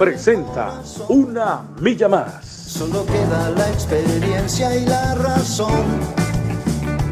[0.00, 0.80] presenta
[1.10, 2.42] Una Milla Más.
[2.46, 5.84] Solo queda la experiencia y la razón.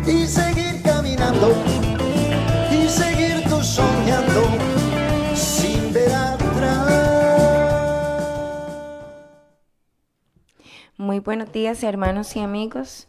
[0.07, 1.53] Y seguir caminando.
[2.73, 4.43] Y seguir tú soñando.
[5.35, 6.89] Sin ver atrás.
[10.97, 13.07] Muy buenos días, hermanos y amigos.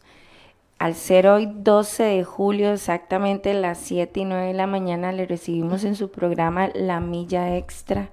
[0.78, 5.24] Al ser hoy 12 de julio, exactamente las 7 y 9 de la mañana, le
[5.24, 8.10] recibimos en su programa La Milla Extra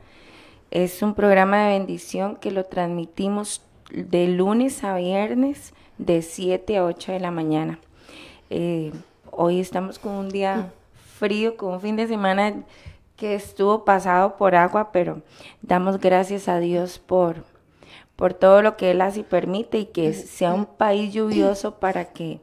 [0.71, 6.85] es un programa de bendición que lo transmitimos de lunes a viernes de 7 a
[6.85, 7.79] 8 de la mañana.
[8.49, 8.91] Eh,
[9.31, 10.71] hoy estamos con un día
[11.17, 12.63] frío, con un fin de semana
[13.15, 15.21] que estuvo pasado por agua, pero
[15.61, 17.45] damos gracias a Dios por,
[18.15, 22.05] por todo lo que Él hace y permite y que sea un país lluvioso para
[22.05, 22.41] que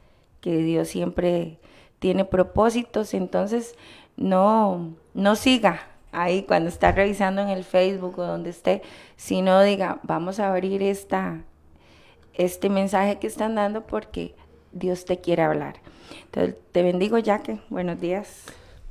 [0.46, 1.58] que Dios siempre
[1.98, 3.74] tiene propósitos, entonces
[4.16, 8.84] no, no siga ahí cuando está revisando en el Facebook o donde esté,
[9.16, 11.42] sino diga, vamos a abrir esta,
[12.36, 14.36] este mensaje que están dando porque
[14.72, 15.78] Dios te quiere hablar.
[16.26, 17.60] Entonces, te bendigo, Jaque.
[17.70, 18.44] Buenos días.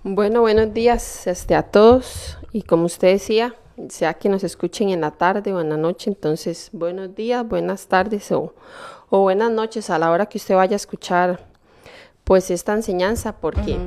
[0.03, 2.36] Bueno, buenos días este, a todos.
[2.50, 3.54] Y como usted decía,
[3.91, 7.86] sea que nos escuchen en la tarde o en la noche, entonces buenos días, buenas
[7.86, 8.54] tardes o,
[9.10, 11.41] o buenas noches a la hora que usted vaya a escuchar
[12.25, 13.78] pues esta enseñanza, porque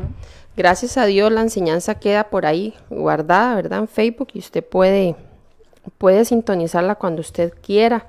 [0.56, 3.80] gracias a Dios la enseñanza queda por ahí guardada, ¿verdad?
[3.80, 5.16] En Facebook y usted puede,
[5.98, 8.06] puede sintonizarla cuando usted quiera.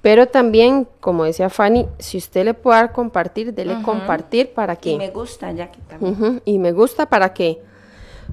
[0.00, 4.90] Pero también, como decía Fanny, si usted le puede dar compartir, dele compartir para que...
[4.90, 6.40] Y me gusta, ya que también.
[6.44, 7.60] y me gusta para que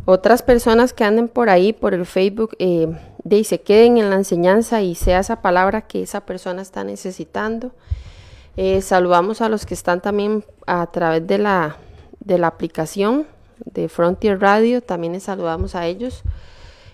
[0.06, 2.88] otras personas que anden por ahí, por el Facebook, eh,
[3.26, 7.72] de, se queden en la enseñanza y sea esa palabra que esa persona está necesitando.
[8.56, 11.76] Eh, saludamos a los que están también a través de la,
[12.20, 13.26] de la aplicación
[13.66, 16.24] de Frontier Radio, también les saludamos a ellos.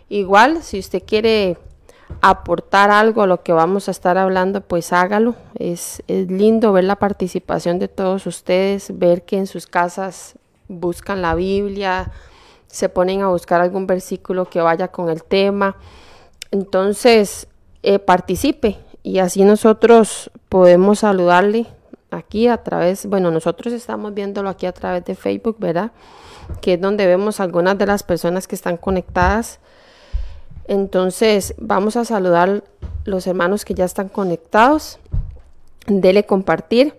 [0.09, 1.57] Igual, si usted quiere
[2.21, 5.35] aportar algo a lo que vamos a estar hablando, pues hágalo.
[5.55, 10.35] Es, es lindo ver la participación de todos ustedes, ver que en sus casas
[10.69, 12.11] buscan la Biblia,
[12.67, 15.75] se ponen a buscar algún versículo que vaya con el tema.
[16.51, 17.47] Entonces,
[17.83, 21.65] eh, participe, y así nosotros podemos saludarle
[22.11, 25.91] aquí a través, bueno, nosotros estamos viéndolo aquí a través de Facebook, ¿verdad?
[26.61, 29.59] Que es donde vemos algunas de las personas que están conectadas.
[30.67, 32.63] Entonces, vamos a saludar
[33.05, 34.99] los hermanos que ya están conectados.
[35.87, 36.95] Dele compartir.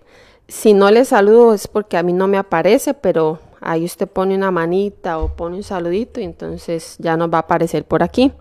[0.47, 4.35] Si no le saludo es porque a mí no me aparece, pero ahí usted pone
[4.35, 8.33] una manita o pone un saludito y entonces ya nos va a aparecer por aquí.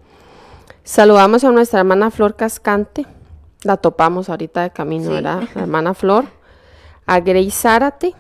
[0.85, 3.07] Saludamos a nuestra hermana Flor Cascante
[3.65, 5.43] la topamos ahorita de camino, ¿verdad?
[5.55, 6.25] La hermana Flor.
[7.07, 8.15] A Grace Zárate.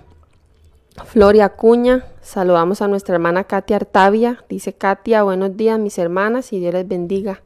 [1.06, 4.44] Floria Acuña, saludamos a nuestra hermana Katia Artavia.
[4.48, 7.40] Dice Katia, buenos días mis hermanas y Dios les bendiga.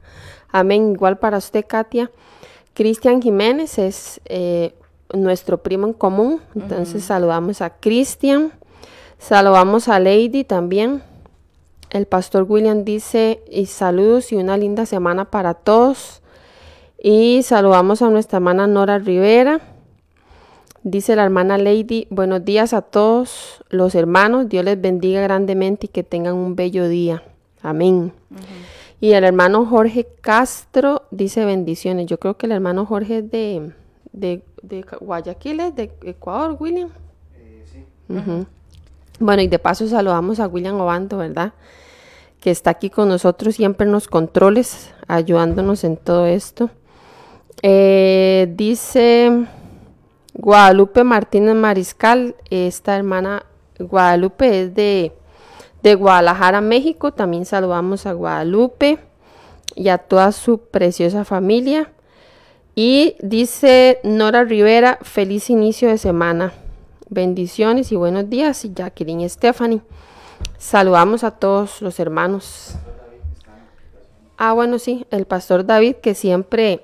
[0.49, 0.91] Amén.
[0.91, 2.11] Igual para usted, Katia.
[2.73, 4.75] Cristian Jiménez es eh,
[5.13, 6.41] nuestro primo en común.
[6.55, 8.51] Entonces saludamos a Cristian.
[9.17, 11.01] Saludamos a Lady también.
[11.97, 16.21] El pastor William dice, y saludos y una linda semana para todos.
[17.01, 19.61] Y saludamos a nuestra hermana Nora Rivera.
[20.83, 25.89] Dice la hermana Lady, buenos días a todos los hermanos, Dios les bendiga grandemente y
[25.89, 27.23] que tengan un bello día.
[27.63, 28.13] Amén.
[29.01, 32.05] Y el hermano Jorge Castro dice bendiciones.
[32.05, 33.71] Yo creo que el hermano Jorge es de,
[34.11, 36.89] de, de Guayaquil, es de Ecuador, William.
[37.65, 37.83] sí.
[39.19, 41.53] Bueno, y de paso saludamos a William Obando, ¿verdad?
[42.39, 46.69] Que está aquí con nosotros siempre en los controles, ayudándonos en todo esto.
[47.63, 49.45] Eh, dice
[50.33, 53.43] Guadalupe Martínez Mariscal, esta hermana
[53.79, 55.11] Guadalupe es de,
[55.81, 57.11] de Guadalajara, México.
[57.11, 58.99] También saludamos a Guadalupe
[59.75, 61.91] y a toda su preciosa familia.
[62.75, 66.53] Y dice Nora Rivera, feliz inicio de semana.
[67.09, 69.81] Bendiciones y buenos días, Jacqueline Stephanie.
[70.57, 72.75] Saludamos a todos los hermanos.
[74.37, 76.81] Ah, bueno, sí, el pastor David que siempre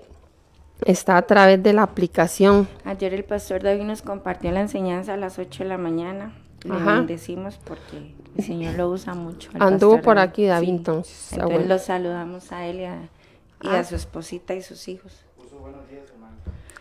[0.86, 2.68] está a través de la aplicación.
[2.84, 6.34] Ayer el pastor David nos compartió la enseñanza a las 8 de la mañana.
[6.64, 9.52] Le bendecimos porque el Señor lo usa mucho.
[9.60, 11.34] Anduvo por aquí David entonces.
[11.34, 13.10] Entonces lo saludamos a él y a,
[13.62, 13.84] y a ah.
[13.84, 15.26] su esposita y sus hijos.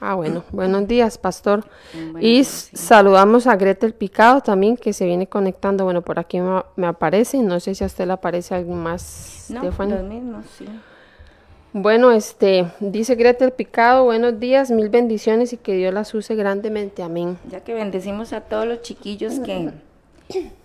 [0.04, 1.64] Ah, bueno, buenos días, pastor.
[2.20, 5.84] y saludamos a Gretel Picado también, que se viene conectando.
[5.84, 6.40] Bueno, por aquí
[6.75, 9.46] me, aparece, no sé si a usted le aparece algo más.
[9.49, 10.66] No, los mismos, sí.
[11.72, 17.05] Bueno, este, dice Gretel Picado, buenos días, mil bendiciones y que Dios las use grandemente,
[17.05, 17.38] amén.
[17.48, 19.70] Ya que bendecimos a todos los chiquillos que,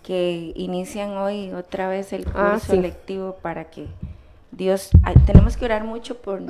[0.02, 3.86] que inician hoy otra vez el ah, curso lectivo para que
[4.52, 4.90] Dios,
[5.28, 6.42] tenemos que orar mucho por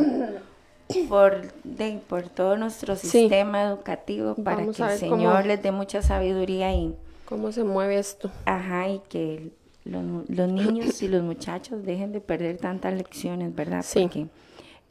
[1.10, 6.74] por, de, por todo nuestro sistema educativo para que el Señor les dé mucha sabiduría
[6.74, 6.96] y
[7.26, 8.32] cómo se mueve esto.
[8.46, 9.52] Ajá, y que
[9.86, 13.84] los, niños y los muchachos dejen de perder tantas lecciones, ¿verdad?
[13.86, 14.02] Sí.
[14.04, 14.28] Porque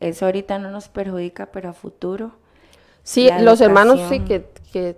[0.00, 2.32] eso ahorita no nos perjudica, pero a futuro.
[3.02, 4.96] Sí, los hermanos sí que, que,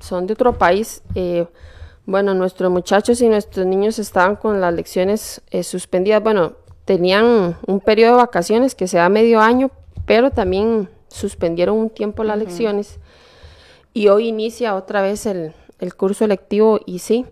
[0.00, 1.02] son de otro país.
[1.14, 1.46] Eh,
[2.06, 6.22] bueno, nuestros muchachos y nuestros niños estaban con las lecciones eh, suspendidas.
[6.22, 6.54] Bueno,
[6.84, 9.70] tenían un periodo de vacaciones que se da medio año,
[10.06, 12.98] pero también suspendieron un tiempo las lecciones
[13.94, 15.54] y hoy inicia otra vez el,
[15.96, 17.26] curso electivo y sí,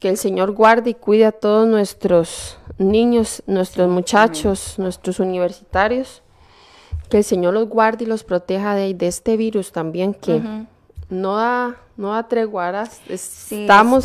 [0.00, 6.22] que el Señor guarde y cuide a todos nuestros niños, nuestros muchachos, nuestros universitarios,
[7.08, 10.42] que el Señor los guarde y los proteja de, de este virus también que
[11.08, 14.04] no da no da treguaras, estamos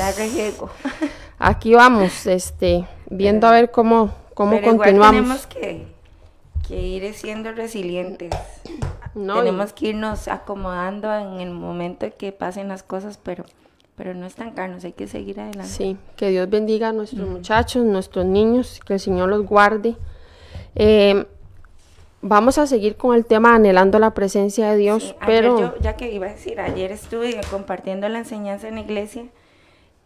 [1.39, 5.11] aquí vamos, este, viendo a ver cómo cómo continuamos.
[5.11, 5.90] tenemos que
[6.71, 8.31] que ir siendo resilientes.
[9.13, 13.43] Tenemos que irnos acomodando en el momento que pasen las cosas, pero,
[13.97, 15.69] pero no estancarnos, hay que seguir adelante.
[15.69, 19.97] Sí, que Dios bendiga a nuestros muchachos, nuestros niños, que el Señor los guarde.
[20.75, 21.25] Eh,
[22.21, 25.59] vamos a seguir con el tema anhelando la presencia de Dios, pero...
[25.59, 29.25] Yo, ya que iba a decir, ayer estuve compartiendo la enseñanza en la iglesia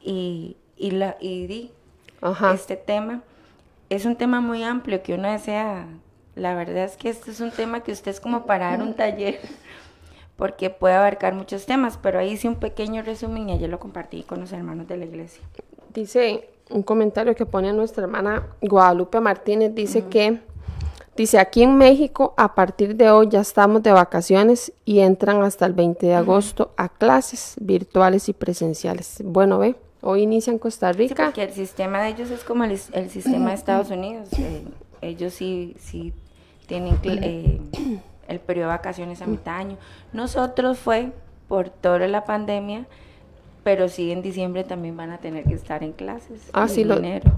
[0.01, 1.71] y, y, la, y di
[2.51, 3.21] este tema.
[3.91, 5.85] Es un tema muy amplio que uno desea
[6.35, 8.93] la verdad es que este es un tema que usted es como para dar un
[8.93, 9.39] taller,
[10.35, 14.23] porque puede abarcar muchos temas, pero ahí hice un pequeño resumen y ayer lo compartí
[14.23, 15.41] con los hermanos de la iglesia.
[15.93, 20.41] Dice un comentario que pone nuestra hermana Guadalupe Martínez, dice que,
[21.15, 25.65] dice, aquí en México a partir de hoy ya estamos de vacaciones y entran hasta
[25.65, 29.21] el 20 de agosto a clases virtuales y presenciales.
[29.23, 29.75] Bueno, ve.
[30.01, 31.15] Hoy inicia en Costa Rica.
[31.15, 34.29] Sí, porque el sistema de ellos es como el, sistema de Estados Unidos.
[34.37, 34.63] Eh,
[35.01, 36.13] ellos sí, sí
[36.67, 37.59] tienen eh,
[38.27, 39.77] el periodo de vacaciones a mitad de año.
[40.13, 41.11] Nosotros fue
[41.47, 42.85] por toda la pandemia,
[43.63, 46.49] pero sí en diciembre también van a tener que estar en clases.
[46.53, 46.85] Ah, sí,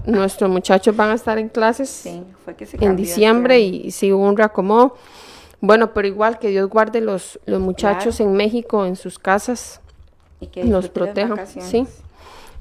[0.06, 4.12] nuestros muchachos van a estar en clases sí, fue que se en diciembre y, sí
[4.12, 4.96] hubo un reacomodo.
[5.60, 9.80] Bueno, pero igual que Dios guarde los, los muchachos en México, en sus casas,
[10.40, 11.46] y que los proteja.
[11.46, 11.86] Sí.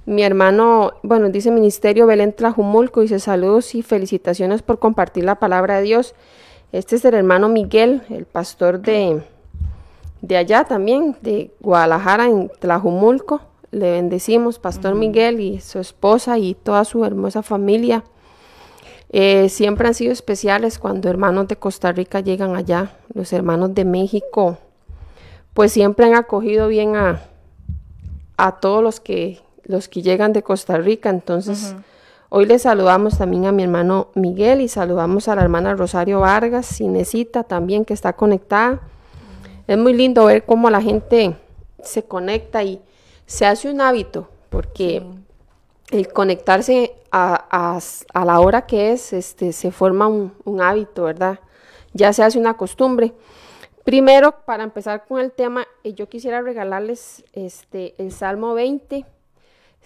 [0.05, 5.77] Mi hermano, bueno, dice Ministerio Belén Trajumulco, dice saludos y felicitaciones por compartir la palabra
[5.77, 6.15] de Dios.
[6.71, 9.23] Este es el hermano Miguel, el pastor de,
[10.21, 13.41] de allá también, de Guadalajara, en Tlajumulco.
[13.71, 18.03] Le bendecimos, Pastor Miguel y su esposa y toda su hermosa familia.
[19.09, 22.91] Eh, siempre han sido especiales cuando hermanos de Costa Rica llegan allá.
[23.13, 24.57] Los hermanos de México,
[25.53, 27.21] pues siempre han acogido bien a,
[28.37, 31.09] a todos los que los que llegan de Costa Rica.
[31.09, 31.75] Entonces,
[32.29, 36.79] hoy les saludamos también a mi hermano Miguel y saludamos a la hermana Rosario Vargas,
[36.81, 38.81] Inesita también que está conectada.
[39.67, 41.35] Es muy lindo ver cómo la gente
[41.81, 42.81] se conecta y
[43.25, 45.03] se hace un hábito, porque
[45.91, 47.79] el conectarse a,
[48.13, 51.39] la hora que es, este, se forma un, un hábito, ¿verdad?
[51.93, 53.13] Ya se hace una costumbre.
[53.87, 59.05] Primero, para empezar con el tema, eh, yo quisiera regalarles este, el Salmo 20.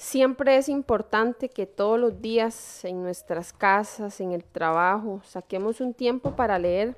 [0.01, 5.93] Siempre es importante que todos los días en nuestras casas, en el trabajo, saquemos un
[5.93, 6.96] tiempo para leer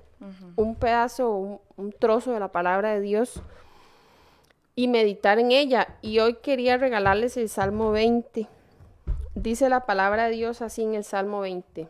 [0.56, 3.44] un pedazo, un, un trozo de la palabra de Dios
[4.74, 5.98] y meditar en ella.
[6.02, 8.48] Y hoy quería regalarles el Salmo 20.
[9.36, 11.90] Dice la palabra de Dios así en el Salmo 20.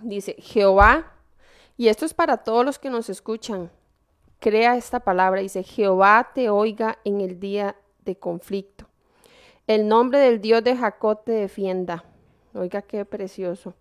[0.00, 1.12] Dice, Jehová,
[1.76, 3.70] y esto es para todos los que nos escuchan,
[4.40, 8.75] crea esta palabra, dice, Jehová te oiga en el día de conflicto.
[9.66, 12.04] El nombre del Dios de Jacob te defienda.
[12.54, 13.74] Oiga qué precioso.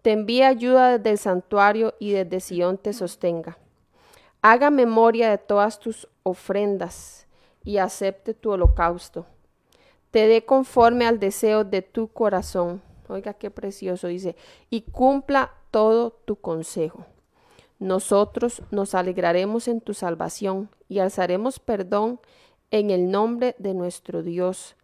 [0.00, 3.58] Te envía ayuda desde el santuario y desde Sión te sostenga.
[4.40, 7.26] Haga memoria de todas tus ofrendas
[7.64, 9.26] y acepte tu holocausto.
[10.10, 12.80] Te dé conforme al deseo de tu corazón.
[13.08, 14.36] Oiga qué precioso dice.
[14.70, 17.04] Y cumpla todo tu consejo.
[17.78, 22.20] Nosotros nos alegraremos en tu salvación y alzaremos perdón
[22.70, 24.76] en el nombre de nuestro Dios.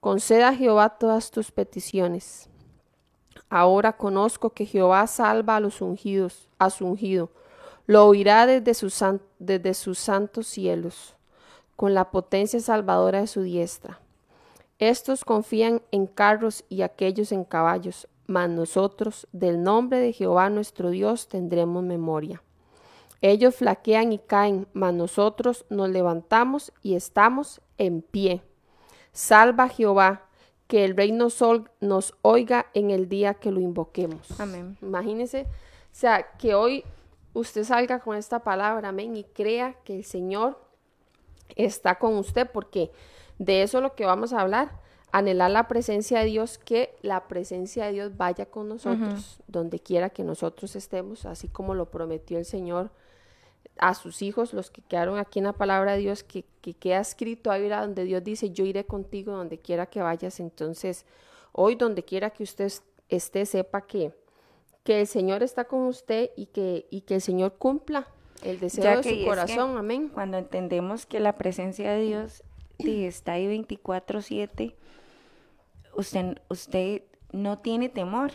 [0.00, 2.48] Conceda a Jehová todas tus peticiones.
[3.50, 7.30] Ahora conozco que Jehová salva a los ungidos, a su ungido.
[7.86, 9.02] Lo oirá desde sus,
[9.40, 11.16] desde sus santos cielos,
[11.74, 13.98] con la potencia salvadora de su diestra.
[14.78, 20.90] Estos confían en carros y aquellos en caballos, mas nosotros del nombre de Jehová nuestro
[20.90, 22.40] Dios tendremos memoria.
[23.20, 28.47] Ellos flaquean y caen, mas nosotros nos levantamos y estamos en pie.
[29.18, 30.22] Salva Jehová,
[30.68, 31.42] que el rey nos,
[31.80, 34.40] nos oiga en el día que lo invoquemos.
[34.40, 34.78] Amén.
[34.80, 35.46] Imagínese, o
[35.90, 36.84] sea, que hoy
[37.34, 40.60] usted salga con esta palabra, amén, y crea que el Señor
[41.56, 42.92] está con usted, porque
[43.40, 44.70] de eso es lo que vamos a hablar
[45.10, 50.10] anhelar la presencia de Dios, que la presencia de Dios vaya con nosotros, donde quiera
[50.10, 52.90] que nosotros estemos, así como lo prometió el Señor
[53.78, 56.44] a sus hijos, los que quedaron aquí en la palabra de Dios, que,
[56.78, 60.40] queda escrito ahí, donde Dios dice, yo iré contigo donde quiera que vayas.
[60.40, 61.06] Entonces,
[61.52, 62.70] hoy donde quiera que usted
[63.08, 64.12] esté, sepa que,
[64.84, 68.08] que el Señor está con usted y que, y que el Señor cumpla
[68.42, 69.76] el deseo de su corazón.
[69.76, 70.10] Amén.
[70.12, 72.42] Cuando entendemos que la presencia de Dios
[72.78, 74.74] está ahí 24/7,
[75.94, 78.32] usted, usted no tiene temor,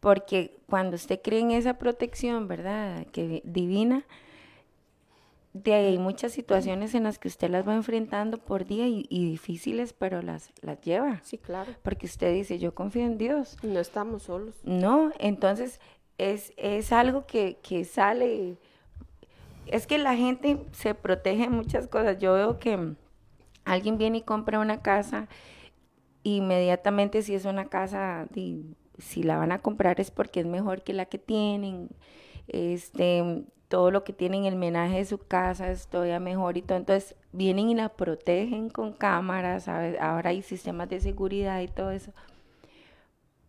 [0.00, 3.06] porque cuando usted cree en esa protección, ¿verdad?
[3.12, 4.04] Que divina,
[5.54, 9.06] de ahí hay muchas situaciones en las que usted las va enfrentando por día y,
[9.08, 11.20] difíciles, pero las, las lleva.
[11.24, 11.70] Sí, claro.
[11.82, 13.58] Porque usted dice, yo confío en Dios.
[13.62, 14.54] No estamos solos.
[14.64, 15.78] No, entonces
[16.16, 18.56] es, es algo que, que sale.
[19.66, 22.18] Es que la gente se protege en muchas cosas.
[22.18, 22.94] Yo veo que
[23.64, 25.28] alguien viene y compra una casa,
[26.22, 30.92] inmediatamente si es una casa, si la van a comprar es porque es mejor que
[30.94, 31.90] la que tienen,
[32.48, 36.76] este, todo lo que tienen, el menaje de su casa es todavía mejor y todo,
[36.76, 42.12] entonces vienen y la protegen con cámaras, ahora hay sistemas de seguridad y todo eso,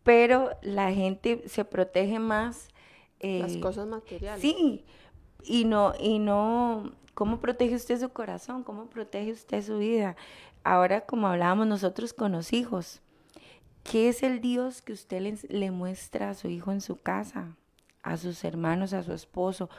[0.03, 2.69] pero la gente se protege más.
[3.19, 4.41] Las eh, cosas materiales.
[4.41, 4.85] Sí,
[5.43, 8.63] y no, y no, ¿Cómo protege usted su corazón?
[8.63, 10.15] ¿Cómo protege usted su vida?
[10.63, 13.01] Ahora, como hablábamos nosotros con los hijos,
[13.83, 17.55] ¿qué es el Dios que usted le, muestra a su hijo en su casa?
[18.01, 19.69] A sus hermanos, a su esposo.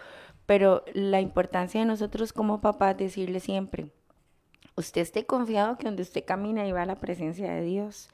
[0.47, 3.91] Pero la importancia de nosotros como papás decirle siempre,
[4.77, 8.09] usted esté confiado que donde usted camina y va la presencia de Dios.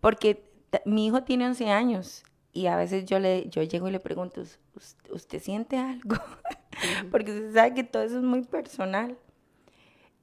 [0.00, 0.50] Porque
[0.84, 4.42] mi hijo tiene 11 años y a veces yo le yo llego y le pregunto,
[5.10, 6.16] ¿usted, siente algo?
[7.10, 9.16] Porque usted sabe que todo eso es muy personal.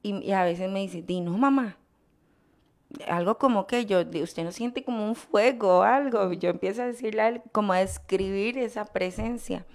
[0.02, 1.76] Y, a veces me dice, di, no, mamá.
[3.08, 6.32] Algo como que yo, usted no siente como un fuego o algo.
[6.32, 9.66] Yo empiezo a decirle a él, como a describir esa presencia.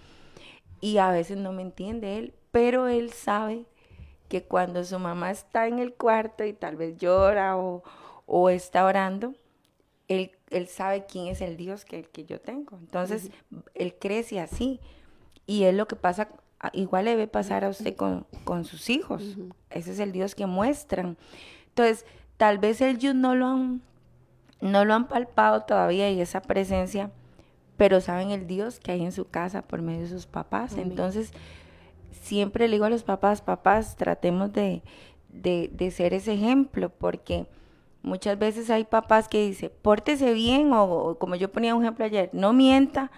[0.83, 3.65] Y a veces no me entiende él, pero él sabe
[4.27, 7.83] que cuando su mamá está en el cuarto y tal vez llora o,
[8.25, 9.33] o está orando,
[10.09, 12.75] él, él, sabe quién es el Dios que, que yo tengo.
[12.79, 13.31] Entonces,
[13.75, 14.81] él crece así.
[15.45, 16.27] Y es lo que pasa,
[16.73, 19.37] igual le debe pasar a usted con, sus hijos.
[19.69, 21.17] Ese es el Dios que muestran.
[21.69, 23.81] Entonces, tal vez ellos no lo han,
[24.59, 27.09] no lo han palpado todavía y esa presencia,
[27.77, 30.77] pero saben el Dios que hay en su casa por medio de sus papás.
[30.77, 31.31] Entonces,
[32.11, 34.83] siempre le digo a los papás, papás, tratemos de,
[35.29, 37.47] de, de ser ese ejemplo, porque
[38.03, 42.29] Muchas veces hay papás que dicen, pórtese bien, o, como yo ponía un ejemplo ayer,
[42.33, 43.11] no mienta,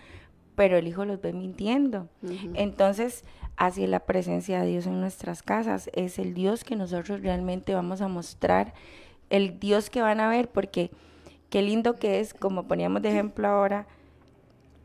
[0.53, 2.07] pero el hijo los ve mintiendo.
[2.53, 3.25] Entonces,
[3.57, 5.89] así es la presencia de Dios en nuestras casas.
[5.93, 8.75] Es el Dios que nosotros realmente vamos a mostrar,
[9.31, 10.91] el Dios que van a ver, porque
[11.49, 13.87] qué lindo que es, como poníamos de ejemplo ahora,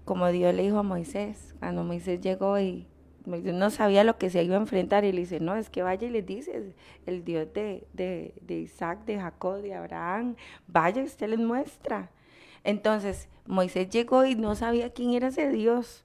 [0.04, 2.86] como Dios le dijo a Moisés, cuando Moisés llegó y
[3.26, 6.06] no sabía lo que se iba a enfrentar y le dice, no, es que vaya
[6.06, 6.74] y le dice,
[7.06, 12.10] el Dios de, de, de Isaac, de Jacob, de Abraham, vaya y usted les muestra.
[12.64, 16.04] Entonces, Moisés llegó y no sabía quién era ese Dios,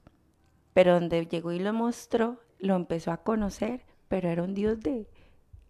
[0.74, 5.08] pero donde llegó y lo mostró, lo empezó a conocer, pero era un Dios de,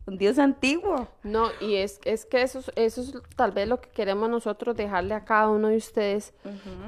[0.07, 1.07] un Dios antiguo.
[1.23, 5.13] No, y es, es que eso, eso es tal vez lo que queremos nosotros dejarle
[5.15, 6.33] a cada uno de ustedes,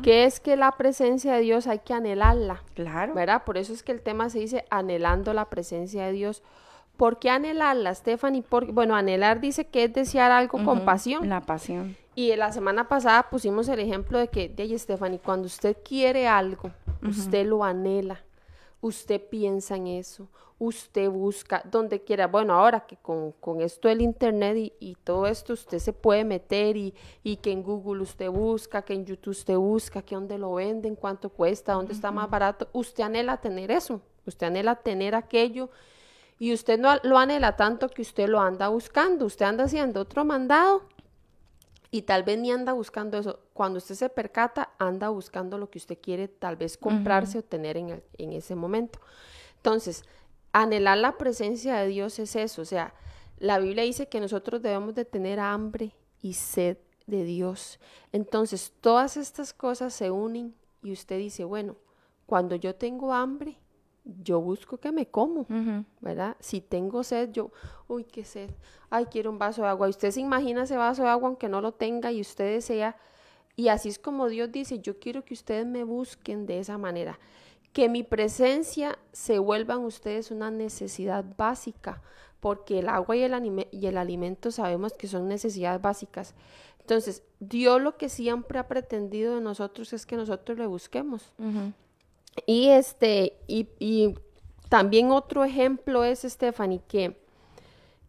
[0.04, 2.64] que es que la presencia de Dios hay que anhelarla.
[2.76, 3.14] Claro.
[3.14, 3.44] ¿Verdad?
[3.44, 6.44] Por eso es que el tema se dice anhelando la presencia de Dios.
[6.96, 8.44] ¿Por qué anhelarla, Stephanie?
[8.48, 11.30] Porque, bueno, anhelar dice que es desear algo con pasión.
[11.30, 11.96] La pasión.
[12.16, 16.72] Y la semana pasada pusimos el ejemplo de que, de Stephanie, cuando usted quiere algo,
[17.04, 18.24] usted lo anhela
[18.82, 20.30] usted piensa en eso,
[20.60, 22.28] usted busca donde quiera.
[22.28, 26.94] Bueno, ahora que con, esto del internet y, todo esto usted se puede meter y,
[27.24, 30.96] y, que en Google usted busca, que en YouTube usted busca, que dónde lo venden,
[30.96, 32.68] cuánto cuesta, dónde está más barato.
[32.74, 35.70] Usted anhela tener eso, usted anhela tener aquello
[36.40, 40.24] y usted no lo anhela tanto que usted lo anda buscando, usted anda haciendo otro
[40.24, 40.84] mandado
[41.92, 43.40] y tal vez ni anda buscando eso.
[43.54, 47.78] Cuando usted se percata, anda buscando lo que usted quiere tal vez comprarse o tener
[47.78, 49.00] en, en ese momento.
[49.58, 50.04] Entonces,
[50.52, 52.62] anhelar la presencia de Dios es eso.
[52.62, 52.94] O sea,
[53.38, 57.80] la Biblia dice que nosotros debemos de tener hambre y sed de Dios.
[58.12, 60.54] Entonces, todas estas cosas se unen
[60.84, 61.78] y usted dice, bueno,
[62.26, 63.58] cuando yo tengo hambre,
[64.22, 65.46] yo busco que me como,
[66.02, 66.38] ¿verdad?
[66.40, 67.52] Si tengo sed, yo,
[67.88, 68.50] uy, qué sed,
[68.90, 69.88] ay, quiero un vaso de agua.
[69.88, 72.96] Y usted se imagina ese vaso de agua aunque no lo tenga y usted desea.
[73.56, 77.20] Y así es como Dios dice, yo quiero que ustedes me busquen de esa manera.
[77.74, 82.02] Que mi presencia se vuelvan ustedes una necesidad básica,
[82.40, 86.36] porque el agua y el, y el alimento sabemos que son necesidades básicas.
[86.80, 91.34] Entonces, Dios lo que siempre ha pretendido de nosotros es que nosotros le busquemos.
[92.46, 94.16] Y este, y,
[94.70, 97.18] también otro ejemplo es, Stephanie, que,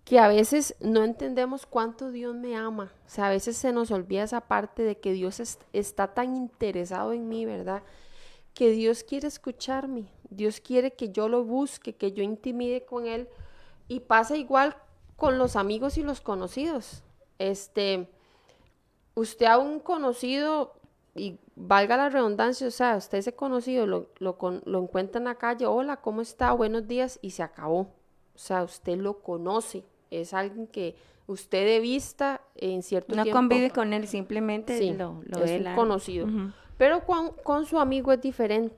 [0.05, 2.93] que a veces no entendemos cuánto Dios me ama.
[3.07, 5.41] O sea, a veces se nos olvida esa parte de que Dios
[5.73, 7.85] está tan interesado en mí, ¿verdad?
[8.55, 10.09] Que Dios quiere escucharme.
[10.31, 13.29] Dios quiere que yo lo busque, que yo intimide con Él.
[13.87, 14.77] Y pasa igual
[15.17, 17.03] con los amigos y los conocidos.
[17.39, 18.09] Este,
[19.15, 20.78] usted a un conocido
[21.19, 25.35] y valga la redundancia, o sea, usted ese conocido lo, lo, lo, encuentra en la
[25.35, 26.53] calle, hola, ¿cómo está?
[26.53, 27.81] Buenos días, y se acabó.
[28.35, 33.37] O sea, usted lo conoce, es alguien que usted de vista en cierto no tiempo...
[33.37, 36.27] No convive con él, simplemente lo, lo es un conocido.
[36.79, 38.77] Pero con, con, su amigo es diferente.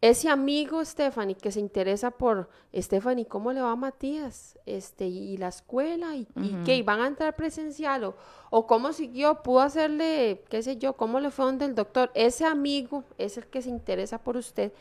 [0.00, 4.58] Ese amigo, Stephanie, que se interesa por, Stephanie, ¿cómo le va a Matías?
[4.64, 6.26] Este, y, la escuela, y,
[6.64, 8.16] qué, van a entrar presencial, o,
[8.50, 12.10] o cómo siguió, pudo hacerle, qué sé yo, cómo le fue donde el doctor.
[12.14, 14.72] Ese amigo es el que se interesa por usted.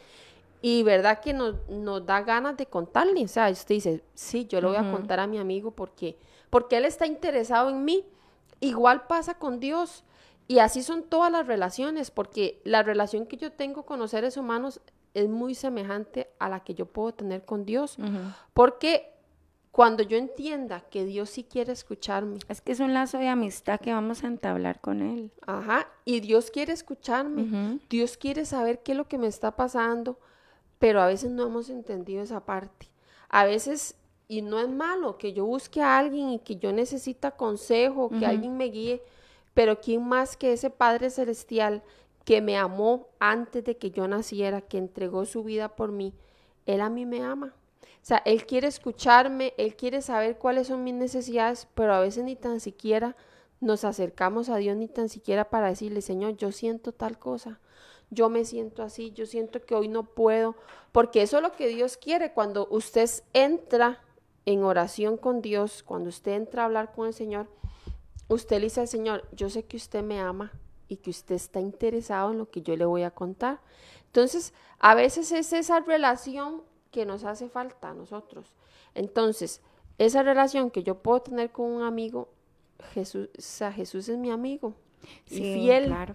[0.61, 3.23] Y verdad que nos, nos da ganas de contarle.
[3.23, 6.17] O sea, usted dice, sí, yo lo voy a contar a mi amigo porque,
[6.49, 8.05] porque él está interesado en mí.
[8.59, 10.03] Igual pasa con Dios.
[10.47, 14.37] Y así son todas las relaciones, porque la relación que yo tengo con los seres
[14.37, 14.81] humanos
[15.13, 17.97] es muy semejante a la que yo puedo tener con Dios,
[18.53, 19.11] porque
[19.77, 22.39] cuando yo entienda que Dios sí quiere escucharme.
[22.49, 25.31] Es que es un lazo de amistad que vamos a entablar con Él.
[25.45, 30.17] Ajá, y Dios quiere escucharme, Dios quiere saber qué es lo que me está pasando,
[30.79, 32.89] pero a veces no hemos entendido esa parte.
[33.29, 33.95] A veces,
[34.27, 38.25] y no es malo que yo busque a alguien y que yo necesita consejo, que
[38.25, 39.03] alguien me guíe,
[39.57, 41.81] pero ¿quién más que ese Padre Celestial
[42.25, 46.13] que me amó antes de que yo naciera, que entregó su vida por mí,
[46.67, 47.55] Él a mí me ama.
[47.81, 52.23] O sea, Él quiere escucharme, Él quiere saber cuáles son mis necesidades, pero a veces
[52.23, 53.15] ni tan siquiera
[53.59, 57.59] nos acercamos a Dios, ni tan siquiera para decirle, Señor, yo siento tal cosa,
[58.11, 60.55] yo me siento así, yo siento que hoy no puedo,
[60.91, 64.03] porque eso es lo que Dios quiere cuando usted entra
[64.45, 67.47] en oración con Dios, cuando usted entra a hablar con el Señor,
[68.27, 70.51] usted le dice al Señor, yo sé que usted me ama,
[70.87, 73.59] y que usted está interesado en lo que yo le voy a contar.
[74.05, 78.53] Entonces, a veces es esa relación que nos hace falta a nosotros.
[78.95, 79.61] Entonces,
[79.97, 82.29] esa relación que yo puedo tener con un amigo,
[82.93, 84.73] Jesús, o sea, Jesús es mi amigo
[85.29, 86.13] y fiel, claro.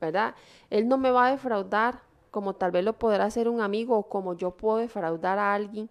[0.00, 0.34] ¿verdad?
[0.70, 4.08] Él no me va a defraudar como tal vez lo podrá hacer un amigo o
[4.08, 5.90] como yo puedo defraudar a alguien.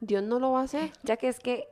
[0.00, 0.92] Dios no lo va a hacer.
[1.02, 1.68] Ya que es que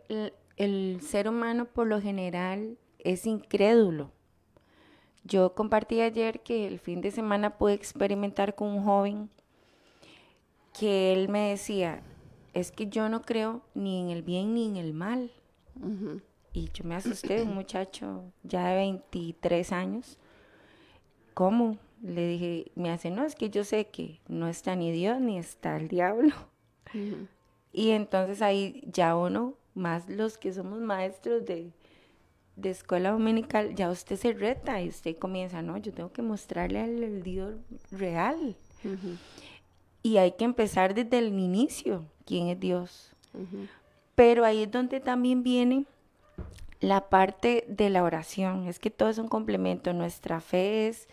[0.57, 4.11] el ser humano por lo general es incrédulo.
[5.23, 9.31] Yo compartí ayer que el fin de semana pude experimentar con un joven
[10.79, 12.03] que él me decía,
[12.53, 15.31] es que yo no creo ni en el bien ni en el mal.
[16.53, 20.19] Y yo me asusté, un muchacho ya de 23 años.
[21.33, 21.79] ¿Cómo?
[22.03, 25.39] Le dije, me hace, no, es que yo sé que no está ni Dios ni
[25.39, 26.35] está el diablo.
[27.73, 31.73] Y entonces ahí ya uno, más los que somos maestros de,
[32.57, 36.81] de escuela dominical, ya usted se reta y usted comienza, no, yo tengo que mostrarle
[36.81, 37.55] al, Dios
[37.91, 38.57] real.
[40.03, 43.13] Y hay que empezar desde el inicio, quién es Dios.
[44.15, 45.87] Pero ahí es donde también viene
[46.81, 48.69] la parte de la oración.
[48.69, 49.93] Es que todo es un complemento.
[49.93, 51.09] Nuestra fe es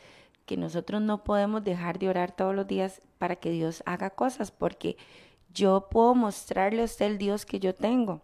[0.46, 4.52] que nosotros no podemos dejar de orar todos los días para que Dios haga cosas,
[4.52, 4.98] porque
[5.54, 8.22] yo puedo mostrarle a usted el Dios que yo tengo.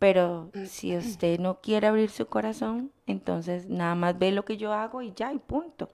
[0.00, 4.72] Pero si usted no quiere abrir su corazón, entonces nada más ve lo que yo
[4.72, 5.90] hago y ya, y punto.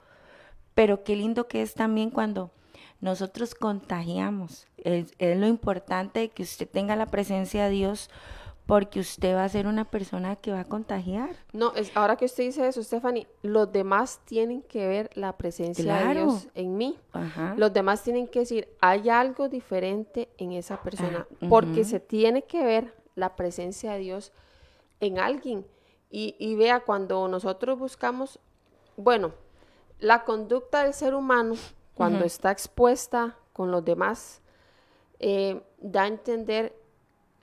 [0.74, 2.52] Pero qué lindo que es también cuando
[3.00, 4.68] nosotros contagiamos.
[4.76, 8.08] Es, lo importante de que usted tenga la presencia de Dios
[8.64, 11.34] porque usted va a ser una persona que va a contagiar.
[11.52, 15.96] No, es, ahora que usted dice eso, Stephanie, los demás tienen que ver la presencia
[15.96, 16.96] de Dios en mí.
[17.56, 22.64] Los demás tienen que decir, hay algo diferente en esa persona, porque se tiene que
[22.64, 24.33] ver la presencia de Dios
[25.00, 25.66] en alguien.
[26.09, 28.38] Y, vea, cuando nosotros buscamos,
[28.96, 29.33] bueno,
[29.98, 31.57] la conducta del ser humano,
[31.94, 34.40] cuando está expuesta con los demás,
[35.18, 36.74] eh, da a entender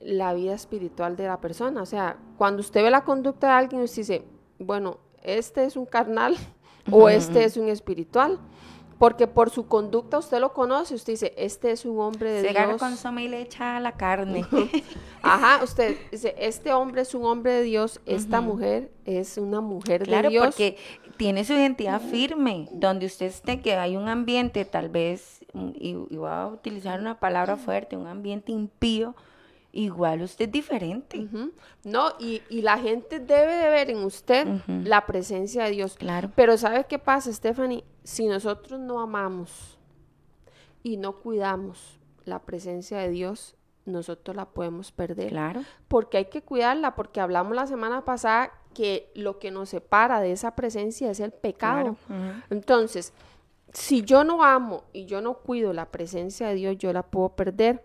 [0.00, 1.82] la vida espiritual de la persona.
[1.82, 4.24] O sea, cuando usted ve la conducta de alguien, usted dice,
[4.58, 6.36] bueno, este es un carnal
[6.90, 8.38] o este es un espiritual.
[8.98, 12.48] Porque por su conducta usted lo conoce, usted dice, este es un hombre de Se
[12.50, 12.80] Dios.
[12.80, 14.44] consome y le echa la carne.
[15.22, 20.06] Ajá, usted dice, este hombre es un hombre de Dios, esta mujer es una mujer
[20.06, 20.30] de Dios.
[20.30, 20.76] Claro, porque
[21.16, 26.16] tiene su identidad firme, donde usted esté, que hay un ambiente tal vez, y, y
[26.16, 29.14] voy a utilizar una palabra fuerte, un ambiente impío,
[29.74, 31.28] igual usted es diferente.
[31.82, 35.96] No, y, la gente debe de ver en usted la presencia de Dios.
[35.96, 36.30] Claro.
[36.34, 37.84] Pero ¿sabe qué pasa, Stephanie?
[38.04, 39.78] Si nosotros no amamos
[40.82, 45.30] y no cuidamos la presencia de Dios, nosotros la podemos perder.
[45.30, 45.62] Claro.
[45.88, 50.32] Porque hay que cuidarla, porque hablamos la semana pasada que lo que nos separa de
[50.32, 51.96] esa presencia es el pecado.
[52.48, 53.12] Entonces,
[53.72, 57.30] si yo no amo y yo no cuido la presencia de Dios, yo la puedo
[57.30, 57.84] perder.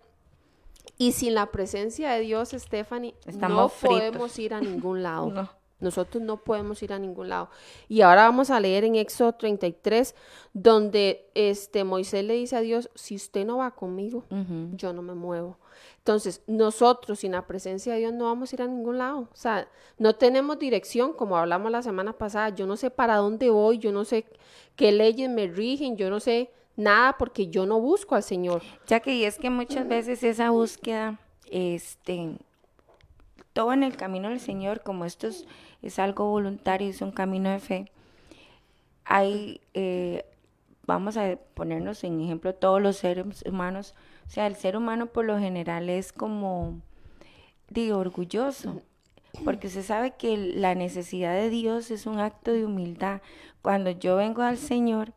[0.97, 5.49] Y sin la presencia de Dios, Stephanie, no podemos ir a ningún lado.
[5.79, 7.49] Nosotros no podemos ir a ningún lado.
[7.87, 10.13] Y ahora vamos a leer en Éxodo 33,
[10.53, 14.25] donde este, Moisés le dice a Dios, si usted no va conmigo,
[14.73, 15.57] yo no me muevo.
[15.99, 19.29] Entonces, nosotros sin la presencia de Dios no vamos a ir a ningún lado.
[19.31, 22.49] O sea, no tenemos dirección, como hablamos la semana pasada.
[22.49, 24.25] Yo no sé para dónde voy, yo no sé
[24.75, 28.61] qué leyes me rigen, yo no sé nada porque yo no busco al Señor.
[28.87, 31.19] Ya que y es que muchas veces esa búsqueda,
[31.51, 32.37] este,
[33.53, 35.27] todo en el camino del Señor, como esto
[35.81, 37.91] es, algo voluntario, es un camino de fe,
[39.05, 40.25] hay, eh,
[40.85, 43.95] vamos a ponernos en ejemplo todos los seres humanos,
[44.27, 46.79] o sea, el ser humano por lo general es como,
[47.69, 48.81] digo, orgulloso,
[49.43, 53.21] porque se sabe que la necesidad de Dios es un acto de humildad.
[53.61, 55.13] Cuando yo vengo al Señor,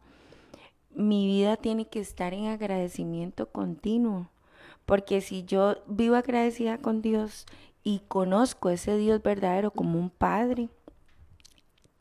[0.94, 4.30] mi vida tiene que estar en agradecimiento continuo.
[4.86, 7.46] Porque si yo vivo agradecida con Dios
[7.82, 10.68] y conozco ese Dios verdadero como un Padre,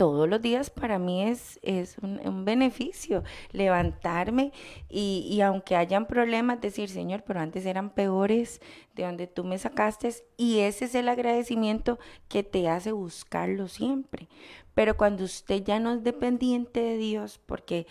[0.02, 4.52] todos los días para mí es, es un, beneficio levantarme
[4.90, 8.62] y, y, aunque hayan problemas, decir, Señor, pero antes eran peores
[8.96, 12.00] de donde tú me sacaste y ese es el agradecimiento
[12.30, 14.28] que te hace buscarlo siempre.
[14.74, 17.86] Pero cuando usted ya no es dependiente de Dios, porque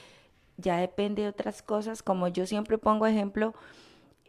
[0.60, 3.54] ya depende de otras cosas, como yo siempre pongo ejemplo,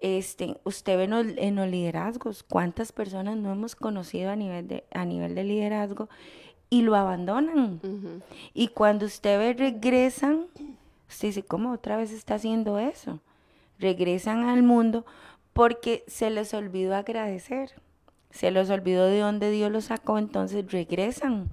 [0.01, 1.03] este, usted ve
[1.37, 6.09] en los, liderazgos, cuántas personas no hemos conocido a nivel de, a nivel de liderazgo
[6.69, 7.79] y lo abandonan.
[8.53, 10.47] Y cuando usted ve regresan,
[11.07, 13.19] usted dice, ¿cómo otra vez está haciendo eso?
[13.77, 15.05] Regresan al mundo
[15.53, 17.73] porque se les olvidó agradecer,
[18.31, 21.49] se les olvidó de dónde Dios los sacó, entonces regresan.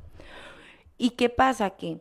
[0.96, 1.70] ¿Y qué pasa?
[1.70, 2.00] Que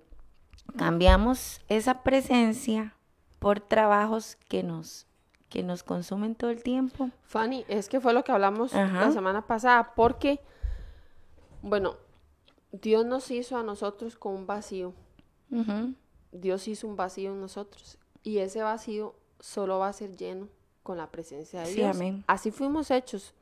[0.76, 2.94] cambiamos esa presencia
[3.40, 5.08] por trabajos que nos
[5.50, 7.10] que nos consumen todo el tiempo.
[7.24, 10.42] Fanny, es que fue lo que hablamos la semana pasada, porque,
[11.62, 11.96] bueno,
[12.72, 14.94] Dios nos hizo a nosotros con un vacío.
[16.32, 20.50] Dios hizo un vacío en nosotros y ese vacío solo va a ser lleno
[20.84, 21.98] con la presencia de Dios.
[22.28, 23.34] Así fuimos hechos.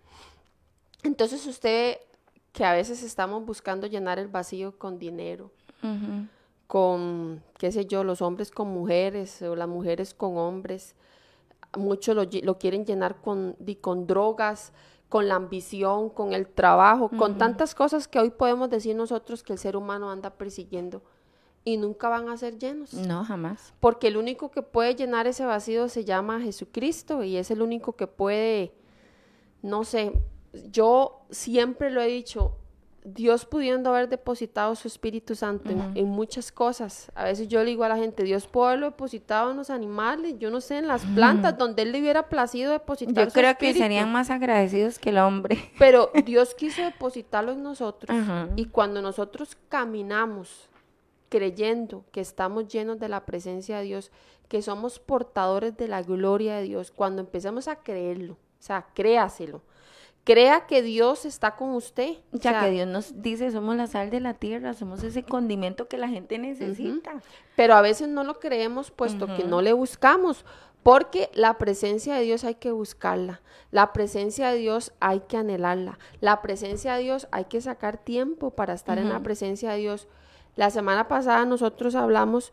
[1.04, 1.98] Entonces usted
[2.52, 5.52] que a veces estamos buscando llenar el vacío con dinero.
[6.68, 10.96] Con, qué sé yo, los hombres con mujeres o las mujeres con hombres.
[11.78, 14.72] Muchos lo, quieren llenar con, con drogas,
[15.10, 19.54] con la ambición, con el trabajo, con tantas cosas que hoy podemos decir nosotros que
[19.54, 21.04] el ser humano anda persiguiendo
[21.66, 22.94] y nunca van a ser llenos.
[22.94, 23.74] No, jamás.
[23.80, 27.94] Porque el único que puede llenar ese vacío se llama Jesucristo y es el único
[27.94, 28.74] que puede,
[29.62, 30.14] no sé,
[30.72, 32.56] yo siempre lo he dicho,
[33.06, 37.12] Dios pudiendo haber depositado su Espíritu Santo en, en muchas cosas.
[37.14, 40.36] A veces yo le digo a la gente, Dios puede haberlo depositado en los animales,
[40.40, 43.56] yo no sé, en las plantas, donde Él le hubiera placido depositar Yo su creo
[43.58, 45.72] que serían más agradecidos que el hombre.
[45.80, 48.18] Pero Dios quiso depositarlo en nosotros.
[48.56, 50.68] Y cuando nosotros caminamos
[51.30, 54.12] creyendo que estamos llenos de la presencia de Dios,
[54.48, 59.62] que somos portadores de la gloria de Dios, cuando empezamos a creerlo, o sea, créaselo.
[60.26, 62.18] Crea que Dios está con usted.
[62.34, 65.24] o Ya sea, que Dios nos dice, somos la sal de la tierra, somos ese
[65.24, 67.22] condimento que la gente necesita.
[67.56, 70.44] Pero a veces no lo creemos puesto que no le buscamos,
[70.82, 76.00] porque la presencia de Dios hay que buscarla, la presencia de Dios hay que anhelarla,
[76.22, 80.08] la presencia de Dios hay que sacar tiempo para estar en la presencia de Dios.
[80.56, 82.52] La semana pasada nosotros hablamos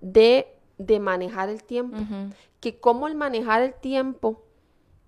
[0.00, 1.96] de, de manejar el tiempo,
[2.60, 4.44] que cómo el manejar el tiempo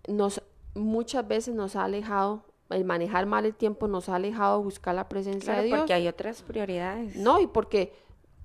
[0.09, 0.43] nos
[0.75, 4.95] muchas veces nos ha alejado, el manejar mal el tiempo nos ha alejado de buscar
[4.95, 5.79] la presencia Claro, de Dios.
[5.81, 7.17] porque hay otras prioridades.
[7.17, 7.93] No, y porque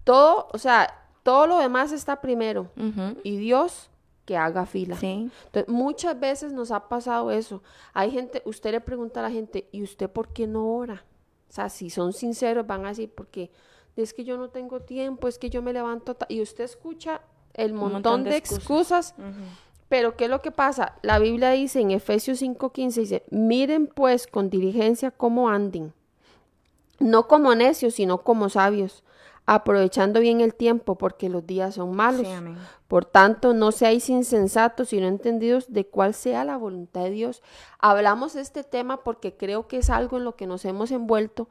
[0.03, 2.69] todo, o sea, todo lo demás está primero.
[3.23, 3.89] Y Dios
[4.25, 4.95] que haga fila.
[4.97, 5.29] Sí.
[5.45, 7.61] Entonces, muchas veces nos ha pasado eso.
[7.93, 11.05] Hay gente, usted le pregunta a la gente, ¿y usted por qué no ora?
[11.47, 13.51] O sea, si son sinceros, van a decir, porque
[13.95, 16.15] es que yo no tengo tiempo, es que yo me levanto.
[16.15, 16.25] ta-".
[16.27, 17.21] Y usted escucha
[17.53, 19.11] el montón, montón de de, excusas.
[19.11, 19.15] excusas.
[19.89, 20.95] Pero, ¿qué es lo que pasa?
[21.03, 25.93] La Biblia dice en Efesios 5:15, dice, miren pues con diligencia cómo anden,
[26.99, 29.03] no como necios, sino como sabios,
[29.45, 32.25] aprovechando bien el tiempo, porque los días son malos.
[32.27, 32.33] Sí.
[32.87, 37.43] Por tanto, no seáis insensatos, sino entendidos de cuál sea la voluntad de Dios.
[37.79, 41.47] Hablamos de este tema porque creo que es algo en lo que nos hemos envuelto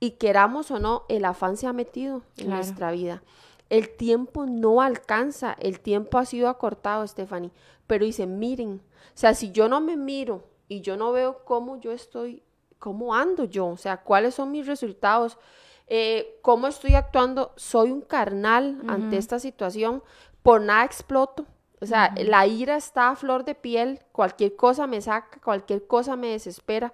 [0.00, 2.56] y queramos o no, el afán se ha metido en Claro.
[2.56, 3.22] nuestra vida.
[3.68, 7.50] El tiempo no alcanza, el tiempo ha sido acortado, Stephanie.
[7.86, 11.80] Pero dice, miren, o sea, si yo no me miro y yo no veo cómo
[11.80, 12.42] yo estoy,
[12.78, 15.38] cómo ando yo, o sea, cuáles son mis resultados,
[15.86, 20.02] eh, cómo estoy actuando, soy un carnal ante esta situación,
[20.42, 21.46] por nada exploto.
[21.80, 26.16] O sea, la ira está a flor de piel, cualquier cosa me saca, cualquier cosa
[26.16, 26.92] me desespera.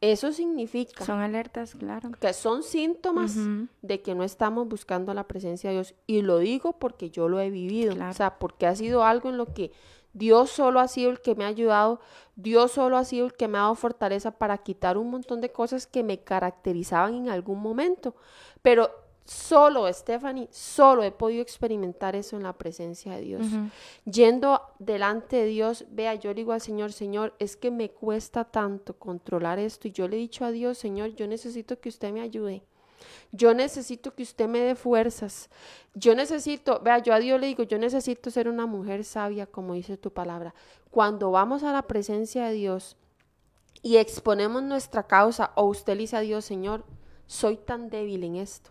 [0.00, 2.10] Eso significa Son alertas, claro.
[2.18, 3.36] que son síntomas
[3.82, 5.94] de que no estamos buscando la presencia de Dios.
[6.06, 7.94] Y lo digo porque yo lo he vivido.
[7.94, 8.10] Claro.
[8.10, 9.72] O sea, porque ha sido algo en lo que
[10.12, 12.00] Dios solo ha sido el que me ha ayudado.
[12.36, 15.52] Dios solo ha sido el que me ha dado fortaleza para quitar un montón de
[15.52, 18.14] cosas que me caracterizaban en algún momento.
[18.62, 18.90] Pero
[19.24, 23.46] solo, Stephanie, solo he podido experimentar eso en la presencia de Dios.
[24.04, 28.44] Yendo delante de Dios, vea, yo le digo al Señor, Señor, es que me cuesta
[28.44, 29.86] tanto controlar esto.
[29.86, 32.64] Y yo le he dicho a Dios, Señor, yo necesito que usted me ayude.
[33.32, 35.50] Yo necesito que usted me dé fuerzas.
[35.94, 39.74] Yo necesito, vea, yo a Dios le digo, yo necesito ser una mujer sabia, como
[39.74, 40.54] dice tu palabra.
[40.90, 42.96] Cuando vamos a la presencia de Dios
[43.82, 46.84] y exponemos nuestra causa, o usted le dice a Dios, Señor,
[47.26, 48.70] soy tan débil en esto.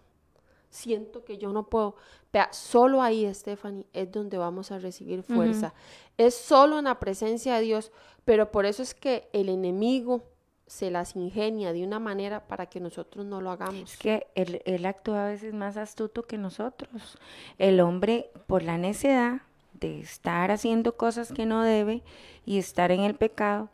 [0.70, 1.96] Siento que yo no puedo.
[2.32, 5.74] Vea, solo ahí, Stephanie, es donde vamos a recibir fuerza.
[6.18, 7.92] Es solo en la presencia de Dios,
[8.24, 10.22] pero por eso es que el enemigo
[10.70, 13.94] se las ingenia de una manera para que nosotros no lo hagamos.
[13.94, 17.18] Es que él, él actúa a veces más astuto que nosotros.
[17.58, 19.42] El hombre, por la necedad
[19.74, 22.04] de estar haciendo cosas que no debe
[22.46, 23.70] y estar en el pecado,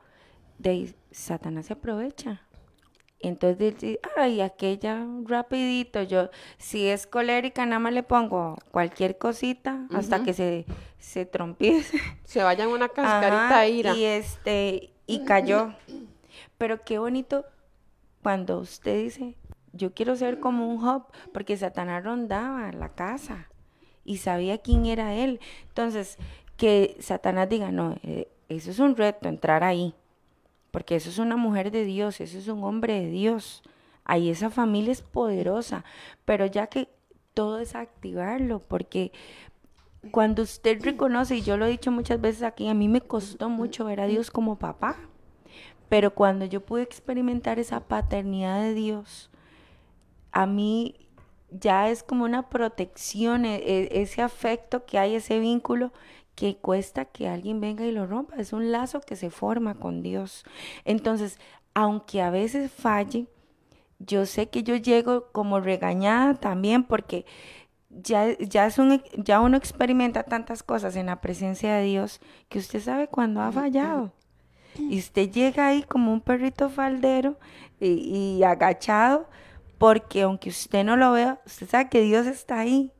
[0.58, 2.41] de Satanás se aprovecha.
[3.19, 9.86] Entonces dice, ay, aquella rapidito, yo, si es colérica, nada más le pongo cualquier cosita
[9.93, 10.65] hasta que se,
[10.97, 11.99] se trompiece.
[12.23, 13.95] Se vayan una cascarita Ajá, de ira.
[13.95, 15.73] Y este, y cayó.
[16.58, 17.46] Pero qué bonito
[18.24, 19.36] cuando usted dice,
[19.74, 23.50] yo quiero ser como un Job, porque Satanás rondaba la casa
[24.04, 25.39] y sabía quién era él.
[25.68, 26.18] Entonces,
[26.58, 29.94] que Satanás diga, no, eh, eso es un reto, entrar ahí,
[30.72, 33.63] porque eso es una mujer de Dios, eso es un hombre de Dios.
[34.06, 35.84] Ahí esa familia es poderosa,
[36.26, 36.88] pero ya que
[37.34, 39.12] todo es activarlo, porque
[40.12, 43.50] cuando usted reconoce, y yo lo he dicho muchas veces aquí, a mí me costó
[43.50, 44.96] mucho ver a Dios como papá,
[45.89, 49.30] pero cuando yo pude experimentar esa paternidad de Dios,
[50.32, 50.95] a mí
[51.52, 55.91] ya es como una protección, e- e- ese afecto que hay, ese vínculo
[56.36, 58.36] que cuesta que alguien venga y lo rompa.
[58.38, 60.43] Es un lazo que se forma con Dios.
[60.84, 61.39] Entonces,
[61.74, 63.28] aunque a veces falle,
[64.00, 67.26] yo sé que yo llego como regañada también porque
[67.89, 72.19] ya, ya, es un, ya uno experimenta tantas cosas en la presencia de Dios
[72.50, 74.12] que usted sabe cuando ha fallado.
[74.77, 77.38] Y usted llega ahí como un perrito faldero
[77.79, 79.27] y, y agachado
[79.77, 82.91] porque aunque usted no lo vea, usted sabe que Dios está ahí.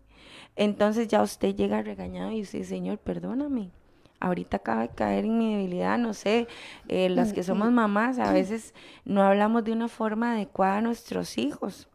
[0.55, 3.71] Entonces ya usted llega regañado y usted, Señor, perdóname
[4.19, 6.47] ahorita acaba de caer en mi debilidad, no sé,
[6.88, 11.38] eh, las que somos mamás a veces no hablamos de una forma adecuada a nuestros
[11.38, 11.88] hijos.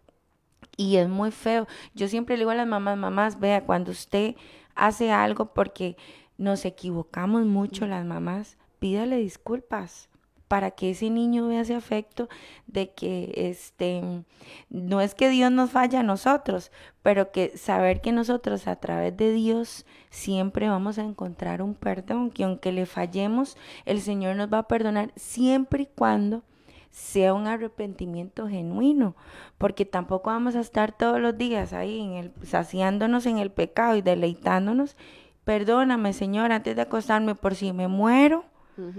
[0.76, 1.66] Y es muy feo.
[1.94, 4.36] Yo siempre le digo a las mamás, mamás, vea, cuando usted
[4.74, 5.96] hace algo porque
[6.38, 10.10] nos equivocamos mucho las mamás, pídale disculpas
[10.50, 12.28] para que ese niño vea ese afecto
[12.66, 14.24] de que este
[14.68, 19.16] no es que Dios nos falla a nosotros, pero que saber que nosotros a través
[19.16, 24.52] de Dios siempre vamos a encontrar un perdón, que aunque le fallemos, el Señor nos
[24.52, 26.42] va a perdonar siempre y cuando
[26.90, 29.14] sea un arrepentimiento genuino,
[29.56, 33.94] porque tampoco vamos a estar todos los días ahí en el saciándonos en el pecado
[33.94, 34.96] y deleitándonos.
[35.44, 38.49] Perdóname, Señor, antes de acostarme por si me muero,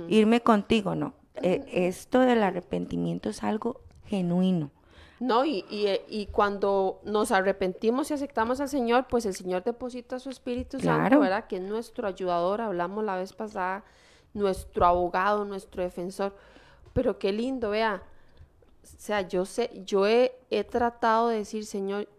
[0.08, 4.72] irme contigo, no eh, esto del arrepentimiento es algo genuino.
[5.20, 10.18] No, y, eh, y, cuando nos arrepentimos y aceptamos al Señor, pues el Señor deposita
[10.18, 11.46] su Espíritu Santo, ¿verdad?
[11.46, 13.84] Que es nuestro ayudador, hablamos la vez pasada,
[14.34, 16.36] nuestro abogado, nuestro defensor.
[16.94, 18.02] Pero qué lindo, vea.
[18.84, 22.10] O sea, yo sé, yo he, he tratado de decir, Señor,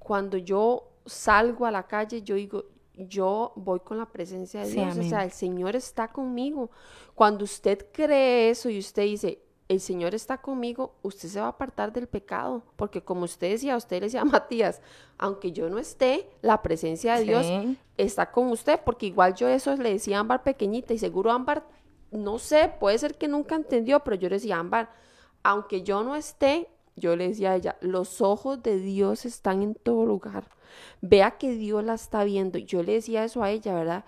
[0.00, 2.64] cuando yo salgo a la calle, yo digo,
[3.06, 6.70] yo voy con la presencia de Dios, o sea, el Señor está conmigo.
[7.14, 11.50] Cuando usted cree eso y usted dice, el Señor está conmigo, usted se va a
[11.50, 14.80] apartar del pecado, porque como usted decía, usted le decía a Matías,
[15.18, 17.46] aunque yo no esté, la presencia de Dios
[17.96, 21.66] está con usted, porque igual yo eso le decía a Ámbar pequeñita y seguro Ámbar,
[22.10, 24.90] no sé, puede ser que nunca entendió, pero yo le decía, Ámbar,
[25.42, 29.74] aunque yo no esté, yo le decía a ella, los ojos de Dios están en
[29.74, 30.48] todo lugar.
[31.00, 32.58] Vea que Dios la está viendo.
[32.58, 34.04] Yo le decía eso a ella, ¿verdad?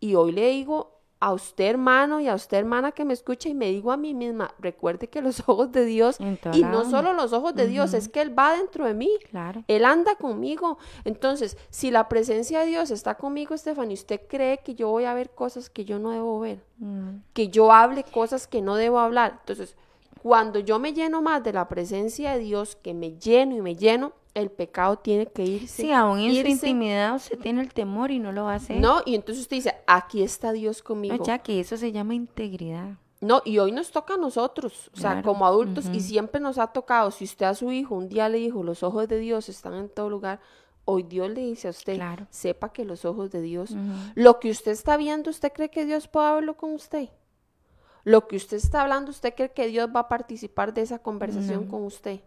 [0.00, 3.54] Y hoy le digo a usted hermano y a usted hermana que me escucha y
[3.54, 6.18] me digo a mí misma, recuerde que los ojos de Dios,
[6.52, 9.64] y no solo los ojos de Dios, es que Él va dentro de mí, claro.
[9.66, 10.76] Él anda conmigo.
[11.04, 15.14] Entonces, si la presencia de Dios está conmigo, Stephanie, ¿usted cree que yo voy a
[15.14, 16.62] ver cosas que yo no debo ver?
[16.76, 17.20] Mm.
[17.32, 19.38] Que yo hable cosas que no debo hablar.
[19.40, 19.76] Entonces,
[20.24, 23.76] cuando yo me lleno más de la presencia de Dios, que me lleno y me
[23.76, 25.82] lleno, el pecado tiene que irse.
[25.82, 28.80] Sí, aún en su intimidad usted tiene el temor y no lo hace.
[28.80, 31.22] No, y entonces usted dice, aquí está Dios conmigo.
[31.22, 32.94] ya que eso se llama integridad.
[33.20, 36.68] No, y hoy nos toca a nosotros, o sea, como adultos, y siempre nos ha
[36.68, 39.74] tocado, si usted a su hijo un día le dijo, los ojos de Dios están
[39.74, 40.40] en todo lugar,
[40.86, 43.76] hoy Dios le dice a usted, sepa que los ojos de Dios,
[44.14, 47.10] lo que usted está viendo, ¿usted cree que Dios puede hablarlo con usted?
[48.04, 51.66] Lo que usted está hablando, ¿usted cree que Dios va a participar de esa conversación
[51.66, 52.20] con usted?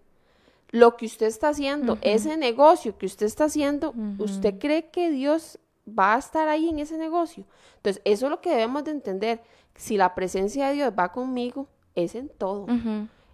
[0.72, 5.60] lo que usted está haciendo, ese negocio que usted está haciendo, ¿usted cree que Dios
[5.88, 7.46] va a estar ahí en ese negocio?
[7.78, 9.42] Entonces, eso es lo que debemos de entender.
[9.76, 12.68] Si la presencia de Dios va conmigo, es en todo.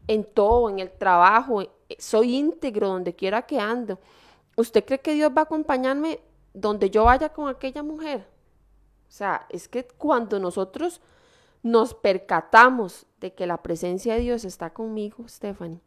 [0.08, 4.00] En todo, en el trabajo, eh, soy íntegro donde quiera que ando.
[4.58, 6.20] ¿Usted cree que Dios va a acompañarme
[6.54, 8.28] donde yo vaya con aquella mujer?
[9.08, 11.02] O sea, es que cuando nosotros
[11.64, 15.80] nos percatamos de que la presencia de Dios está conmigo, Stephanie,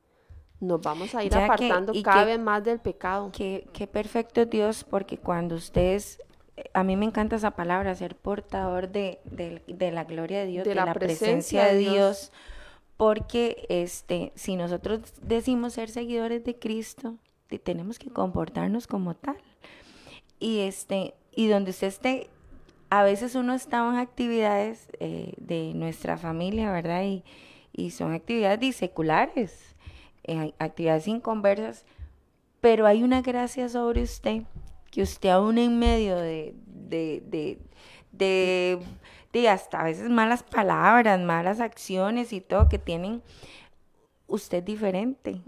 [0.59, 3.31] nos vamos a ir apartando cada vez más del pecado.
[3.31, 6.19] Qué, qué perfecto Dios, porque cuando ustedes,
[6.73, 9.21] a mí me encanta esa palabra, ser portador de,
[9.79, 12.33] la gloria de Dios, de, la, presencia, de Dios.
[12.97, 17.17] porque este, si nosotros decimos ser seguidores de Cristo,
[17.63, 19.37] tenemos que comportarnos como tal.
[20.39, 22.31] Y este, y donde usted esté,
[22.91, 27.03] a veces uno está en actividades eh, de nuestra familia, ¿verdad?
[27.05, 27.25] Y,
[27.73, 29.77] y son actividades seculares
[30.27, 31.85] en actividades inconversas,
[32.61, 34.43] pero hay una gracia sobre usted,
[34.91, 37.23] que usted aún en medio de, de,
[38.13, 38.79] de,
[39.33, 43.23] de, hasta a veces malas palabras, malas acciones y todo que tienen,
[44.27, 45.41] usted diferente.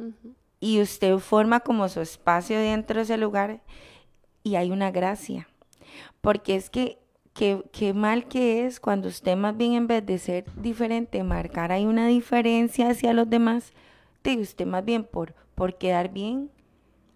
[0.60, 3.62] Y usted forma como su espacio dentro de ese lugar
[4.42, 5.48] y hay una gracia.
[6.20, 6.98] Porque es que
[7.38, 11.86] qué, mal que es cuando usted más bien en vez de ser diferente, marcar ahí
[11.86, 13.72] una diferencia hacia los demás,
[14.24, 16.50] y usted más bien por, por quedar bien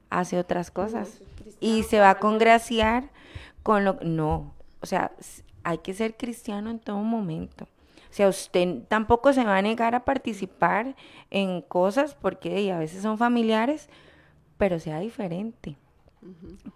[0.09, 1.21] hace otras cosas
[1.61, 3.11] y se va a congraciar
[3.63, 5.13] con lo no, o sea,
[5.63, 7.65] hay que ser cristiano en todo momento.
[8.11, 10.97] O sea, usted tampoco se va a negar a participar
[11.31, 13.89] en cosas porque a veces son familiares,
[14.59, 15.77] pero sea diferente.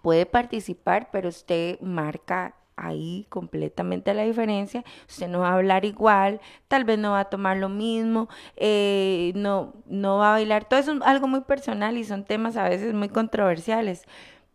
[0.01, 4.85] Puede participar, pero usted marca ahí completamente la diferencia.
[5.09, 9.33] Usted no va a hablar igual, tal vez no va a tomar lo mismo, eh,
[9.35, 10.65] no, no va a bailar.
[10.65, 14.03] Todo eso es algo muy personal y son temas a veces muy controversiales.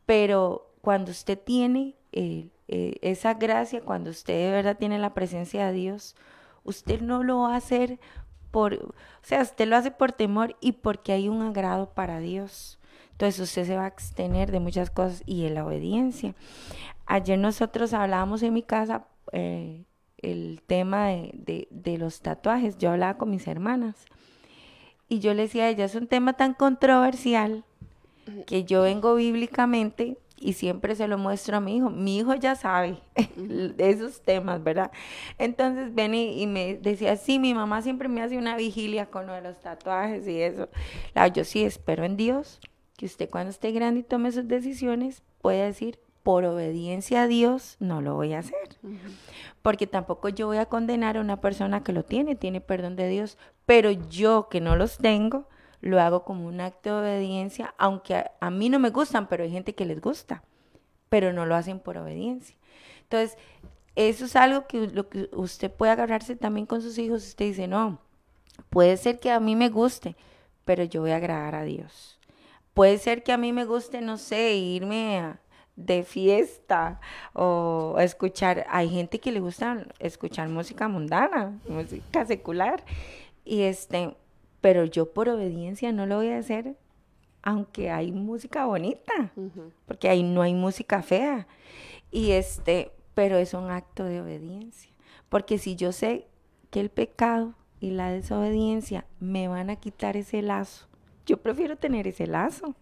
[0.06, 5.66] Pero cuando usted tiene eh, eh, esa gracia, cuando usted de verdad tiene la presencia
[5.66, 6.16] de Dios,
[6.64, 7.98] usted no lo va a hacer
[8.50, 12.78] por, o sea, usted lo hace por temor y porque hay un agrado para Dios.
[13.12, 16.34] Entonces usted se va a abstener de muchas cosas y en la obediencia.
[17.12, 19.84] Ayer nosotros hablábamos en mi casa eh,
[20.16, 22.78] el tema de, de, los tatuajes.
[22.78, 24.06] Yo hablaba con mis hermanas
[25.10, 27.64] y yo le decía a ellas, es un tema tan controversial
[28.46, 31.90] que yo vengo bíblicamente y siempre se lo muestro a mi hijo.
[31.90, 32.96] Mi hijo ya sabe
[33.36, 34.90] de esos temas, ¿verdad?
[35.36, 39.34] Entonces ven y, me decía, sí, mi mamá siempre me hace una vigilia con lo
[39.34, 40.70] de los tatuajes y eso.
[41.14, 42.58] La, yo sí espero en Dios
[42.96, 47.76] que usted cuando esté grande y tome sus decisiones pueda decir, por obediencia a Dios
[47.80, 48.78] no lo voy a hacer.
[49.62, 53.08] Porque tampoco yo voy a condenar a una persona que lo tiene, tiene perdón de
[53.08, 55.48] Dios, pero yo que no los tengo,
[55.80, 59.50] lo hago como un acto de obediencia, aunque a, mí no me gustan, pero hay
[59.50, 60.42] gente que les gusta,
[61.08, 62.56] pero no lo hacen por obediencia.
[63.02, 63.36] Entonces,
[63.96, 67.26] eso es algo que, lo que usted puede agarrarse también con sus hijos.
[67.26, 67.98] Usted dice, no,
[68.70, 70.16] puede ser que a mí me guste,
[70.64, 72.18] pero yo voy a agradar a Dios.
[72.74, 75.36] Puede ser que a mí me guste, no sé, irme
[75.76, 77.00] de fiesta
[77.32, 82.84] o escuchar, hay gente que le gusta escuchar música mundana, música secular,
[83.44, 84.16] y este,
[84.60, 86.76] pero yo por obediencia no lo voy a hacer,
[87.42, 89.32] aunque hay música bonita,
[89.86, 91.46] porque ahí no hay música fea.
[92.10, 94.92] Y este, pero es un acto de obediencia,
[95.28, 96.28] porque si yo sé
[96.70, 100.86] que el pecado y la desobediencia me van a quitar ese lazo,
[101.26, 102.74] yo prefiero tener ese lazo.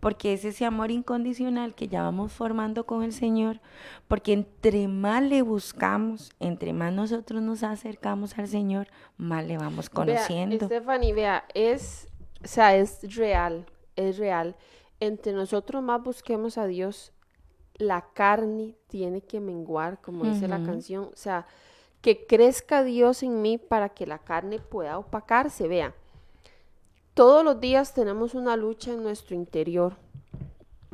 [0.00, 3.60] Porque es ese amor incondicional que ya vamos formando con el Señor,
[4.08, 9.90] porque entre más le buscamos, entre más nosotros nos acercamos al Señor, más le vamos
[9.90, 10.68] conociendo.
[10.68, 12.08] Vea, Stephanie, vea, es,
[12.42, 13.66] o sea, es real,
[13.96, 14.56] es real.
[15.00, 17.12] Entre nosotros más busquemos a Dios,
[17.76, 21.46] la carne tiene que menguar, como dice la canción, o sea,
[22.00, 25.94] que crezca Dios en mí para que la carne pueda opacarse, vea
[27.14, 29.96] todos los días tenemos una lucha en nuestro interior.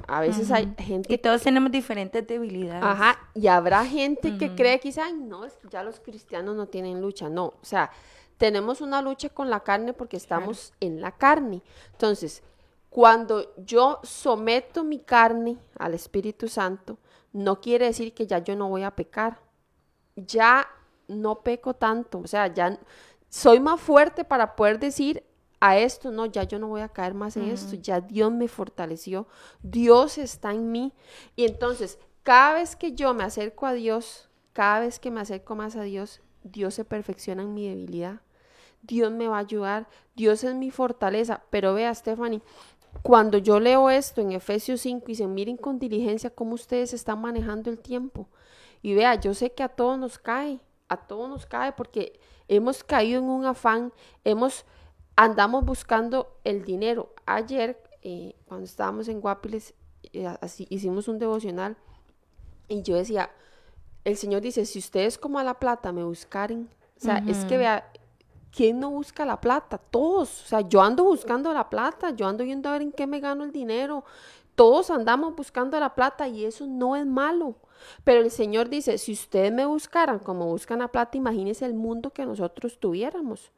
[0.07, 1.13] A veces hay gente...
[1.13, 2.83] Y todos tenemos diferentes debilidades.
[2.83, 7.29] Ajá, y habrá gente que cree quizá, ay, no, ya los cristianos no tienen lucha.
[7.29, 7.91] No, o sea,
[8.37, 11.63] tenemos una lucha con la carne porque estamos en la carne.
[11.93, 12.43] Entonces,
[12.89, 16.99] cuando yo someto mi carne al Espíritu Santo,
[17.33, 19.41] no quiere decir que ya yo no voy a pecar.
[20.17, 20.67] Ya
[21.07, 22.79] no peco tanto, o sea, ya
[23.29, 25.23] soy más fuerte para poder decir,
[25.61, 28.49] a esto, no, ya yo no voy a caer más en esto, ya Dios me
[28.49, 29.29] fortaleció,
[29.63, 30.95] Dios está en mí.
[31.37, 35.55] Y entonces, cada vez que yo me acerco a Dios, cada vez que me acerco
[35.55, 38.21] más a Dios, Dios se perfecciona en mi debilidad.
[38.83, 41.43] Dios me va a ayudar, Dios es mi fortaleza.
[41.51, 42.41] Pero vea, Stephanie,
[43.03, 47.21] cuando yo leo esto en Efesios 5 y se miren con diligencia cómo ustedes están
[47.21, 48.29] manejando el tiempo.
[48.83, 52.83] Y vea, yo sé que a todos nos cae, a todos nos cae porque hemos
[52.83, 53.93] caído en un afán,
[54.25, 54.65] hemos
[55.21, 57.13] andamos buscando el dinero.
[57.27, 59.75] Ayer, eh, cuando estábamos en Guapiles,
[60.15, 61.77] eh, así, hicimos un devocional
[62.69, 63.31] y yo decía,
[64.05, 67.59] el Señor dice, si ustedes como a la plata me buscaren, o sea, es que
[67.59, 67.93] vea,
[68.51, 69.77] ¿quién no busca la plata?
[69.77, 73.07] Todos, o sea, yo ando buscando la plata, yo ando viendo a ver en qué
[73.07, 74.05] me gano el dinero,
[74.55, 77.57] todos andamos buscando la plata y eso no es malo.
[78.05, 82.11] Pero el Señor dice, si ustedes me buscaran como buscan la plata, imagínense el mundo
[82.11, 83.53] que nosotros tuviéramos.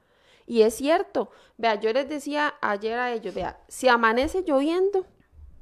[0.47, 5.07] Y es cierto, vea, yo les decía ayer a ellos, vea, si amanece lloviendo,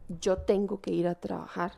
[0.08, 1.72] yo tengo que ir a trabajar.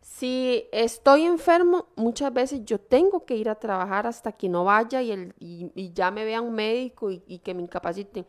[0.00, 5.00] Si estoy enfermo, muchas veces yo tengo que ir a trabajar hasta que no vaya
[5.00, 8.26] y, el, y, ya me vea un médico y, y, que me incapaciten.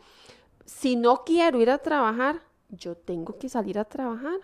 [0.66, 4.40] Si no quiero ir a trabajar, yo tengo que salir a trabajar.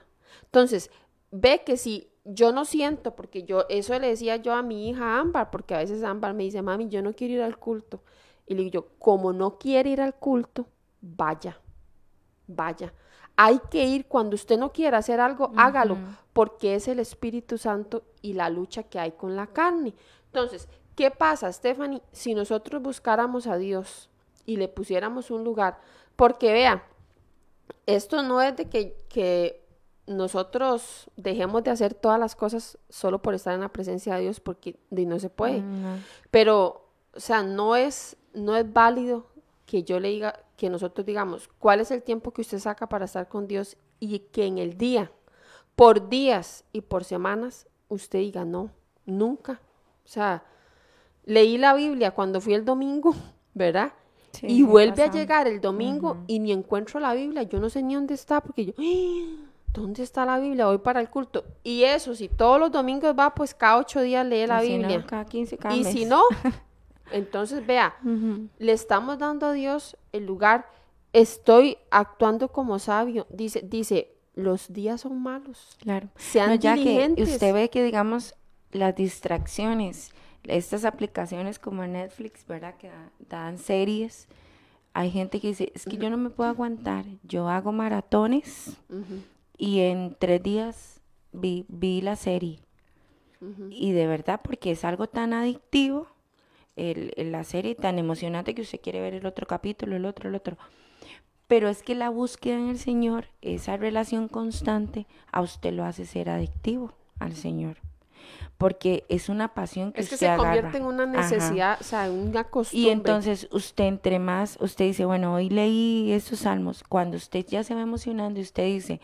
[0.46, 0.92] Entonces,
[1.32, 5.20] ve que si yo no siento, porque yo, eso le decía yo a mi hija
[5.20, 8.02] Ámbar, porque a veces Ámbar me dice, mami, yo no quiero ir al culto.
[8.50, 10.66] Y le digo yo, como no quiere ir al culto,
[11.02, 11.62] vaya,
[12.48, 12.92] vaya.
[13.36, 15.98] Hay que ir cuando usted no quiera hacer algo, hágalo,
[16.34, 19.94] porque es el Espíritu Santo y la lucha que hay con la carne.
[20.26, 24.10] Entonces, ¿qué pasa, Stephanie, si nosotros buscáramos a Dios
[24.48, 25.80] y le pusiéramos un lugar?
[26.16, 26.84] Porque vea,
[27.86, 29.64] esto no es de que, que
[30.08, 34.40] nosotros dejemos de hacer todas las cosas solo por estar en la presencia de Dios,
[34.40, 35.64] porque no se puede.
[36.32, 39.28] Pero, o sea, no es no es válido
[39.66, 43.06] que yo le diga, que nosotros digamos, cuál es el tiempo que usted saca para
[43.06, 45.12] estar con Dios y que en el día,
[45.76, 48.72] por días y por semanas, usted diga, no,
[49.06, 49.62] nunca.
[50.06, 50.44] O sea,
[51.26, 53.16] leí la Biblia cuando fui el domingo,
[53.54, 53.94] ¿verdad?
[54.32, 57.44] Sí, y vuelve a llegar el domingo y ni encuentro la Biblia.
[57.44, 58.74] Yo no sé ni dónde está porque yo.
[59.74, 60.66] ¿dónde está la Biblia?
[60.68, 61.44] Voy para el culto.
[61.64, 64.78] Y eso, si todos los domingos va, pues cada ocho días lee la Y si
[64.78, 65.06] no, Biblia.
[65.06, 65.94] cada 15, cada y mes.
[65.94, 66.22] si no,
[67.12, 67.96] entonces vea,
[68.58, 70.70] le estamos dando a Dios el lugar.
[71.14, 73.26] Estoy actuando como sabio.
[73.30, 75.76] Dice, dice, los días son malos.
[75.82, 76.10] Claro.
[76.16, 77.30] Sean No, ya que diligentes.
[77.34, 78.36] usted ve que, digamos,
[78.72, 80.12] las distracciones,
[80.44, 82.76] estas aplicaciones como Netflix, ¿verdad?
[82.78, 84.28] Que da- dan series.
[84.94, 87.06] Hay gente que dice, es que yo no me puedo aguantar.
[87.24, 88.78] Yo hago maratones
[89.58, 91.02] y en tres días
[91.32, 92.60] vi, vi la serie.
[93.70, 96.08] Y de verdad, porque es algo tan adictivo,
[96.80, 100.36] el, la serie tan emocionante que usted quiere ver el otro capítulo, el otro, el
[100.36, 100.58] otro.
[101.48, 106.06] Pero es que la búsqueda en el Señor, esa relación constante, a usted lo hace
[106.06, 107.78] ser adictivo al Señor.
[108.58, 110.52] Porque es una pasión que Es que usted se agarra.
[110.62, 111.12] convierte en una Ajá.
[111.32, 112.88] necesidad, o sea, en una costumbre.
[112.88, 116.84] Y entonces usted entre más, usted dice, bueno, hoy leí estos salmos.
[116.84, 119.00] Cuando usted ya se va emocionando y usted dice,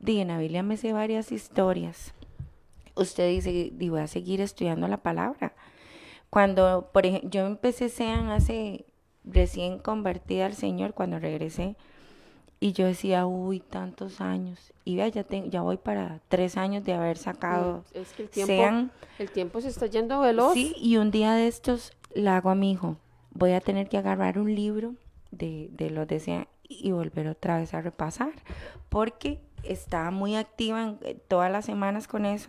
[0.00, 2.12] di, en la Biblia me sé varias historias.
[2.96, 5.54] Usted dice, di, voy a seguir estudiando la palabra.
[6.30, 8.84] Cuando, por ejemplo, yo empecé Sean hace
[9.24, 11.76] recién convertida al Señor cuando regresé.
[12.58, 14.72] Y yo decía, uy, tantos años.
[14.84, 18.22] Y vea, ya, tengo, ya voy para tres años de haber sacado Mm, es que
[18.22, 18.90] el tiempo, Sean.
[19.18, 20.54] el tiempo se está yendo veloz.
[20.54, 22.96] Sí, y un día de estos le hago a mi hijo,
[23.32, 24.94] voy a tener que agarrar un libro
[25.30, 28.32] de, de los de Sean y volver otra vez a repasar,
[28.88, 32.48] porque estaba muy activa en- eh, todas las semanas con eso,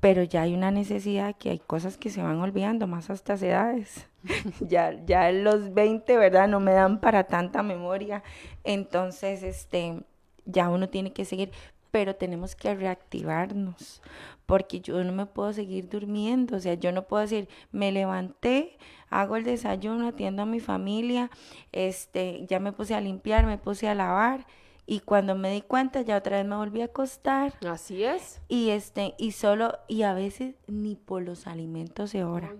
[0.00, 3.42] pero ya hay una necesidad que hay cosas que se van olvidando, más a estas
[3.42, 4.08] edades.
[4.60, 6.48] ya, ya los 20, ¿verdad?
[6.48, 8.22] No me dan para tanta memoria.
[8.64, 10.02] Entonces, este,
[10.46, 11.52] ya uno tiene que seguir,
[11.90, 14.00] pero tenemos que reactivarnos,
[14.46, 18.78] porque yo no me puedo seguir durmiendo, o sea, yo no puedo decir, me levanté,
[19.10, 21.30] hago el desayuno, atiendo a mi familia,
[21.72, 24.46] este, ya me puse a limpiar, me puse a lavar,
[24.90, 27.54] y cuando me di cuenta ya otra vez me volví a acostar.
[27.64, 28.40] Así es.
[28.48, 32.52] Y este, y solo, y a veces ni por los alimentos se ora.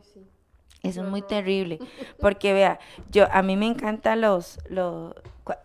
[0.85, 1.81] Eso es muy terrible,
[2.21, 2.79] porque vea,
[3.11, 5.13] yo a mí me encanta los, los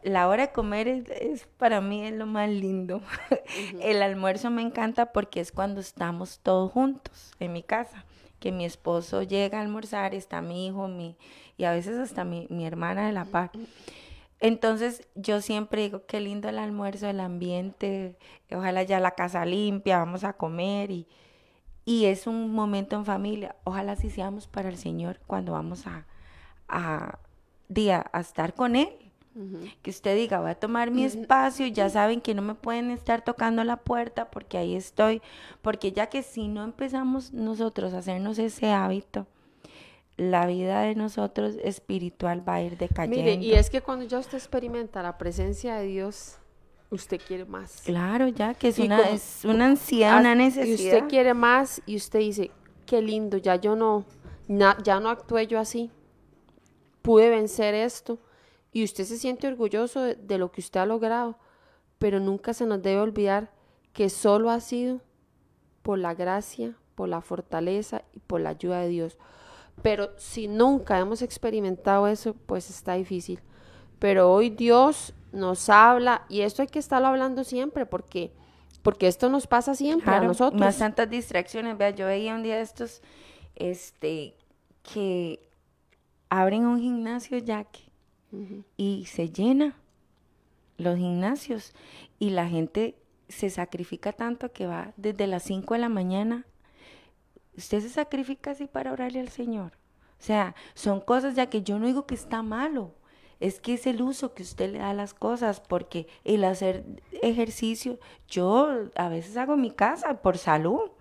[0.01, 3.03] la hora de comer es, es para mí es lo más lindo.
[3.79, 8.05] El almuerzo me encanta porque es cuando estamos todos juntos en mi casa,
[8.39, 11.15] que mi esposo llega a almorzar, está mi hijo, mi
[11.57, 13.51] y a veces hasta mi, mi hermana de la par.
[14.39, 18.17] Entonces yo siempre digo, qué lindo el almuerzo, el ambiente,
[18.51, 21.07] ojalá ya la casa limpia, vamos a comer y,
[21.85, 23.55] y es un momento en familia.
[23.63, 26.05] Ojalá sí seamos para el Señor cuando vamos a,
[26.67, 27.19] a,
[27.69, 28.89] día, a estar con Él.
[29.81, 33.21] Que usted diga, voy a tomar mi espacio, ya saben que no me pueden estar
[33.21, 35.21] tocando la puerta porque ahí estoy.
[35.61, 39.27] Porque ya que si no empezamos nosotros a hacernos ese hábito,
[40.17, 43.17] la vida de nosotros espiritual va a ir decayendo.
[43.17, 46.37] Mire, y es que cuando ya usted experimenta la presencia de Dios,
[46.89, 47.81] usted quiere más.
[47.83, 50.67] Claro, ya que es Y una, como- es una ansiedad, una necesidad.
[50.67, 52.51] Y usted quiere más y usted dice,
[52.85, 54.05] qué lindo, ya yo no,
[54.47, 55.91] na- ya no actué yo así.
[57.01, 58.19] Pude vencer esto.
[58.71, 61.37] Y usted se siente orgulloso de, de lo que usted ha logrado.
[61.99, 63.51] Pero nunca se nos debe olvidar
[63.93, 65.01] que solo ha sido
[65.81, 69.17] por la gracia, por la fortaleza y por la ayuda de Dios.
[69.81, 73.39] Pero si nunca hemos experimentado eso, pues está difícil.
[73.99, 78.31] Pero hoy Dios nos habla y esto hay que estarlo hablando siempre porque
[78.85, 80.59] porque esto nos pasa siempre a nosotros.
[80.59, 81.75] Más tantas distracciones.
[81.75, 83.01] Vea, yo veía un día de estos,
[83.55, 84.35] este,
[84.83, 85.39] que
[86.29, 87.79] abren un gimnasio ya que
[88.77, 89.75] y se llena
[90.77, 91.73] los gimnasios
[92.19, 92.95] y la gente
[93.27, 96.45] se sacrifica tanto que va desde las 5 de la mañana.
[97.57, 99.73] Usted se sacrifica así para orarle al Señor.
[100.19, 102.93] O sea, son cosas ya que yo no digo que está malo.
[103.39, 106.85] Es que es el uso que usted le da a las cosas, porque el hacer
[107.21, 110.91] ejercicio, yo a veces hago en mi casa por salud.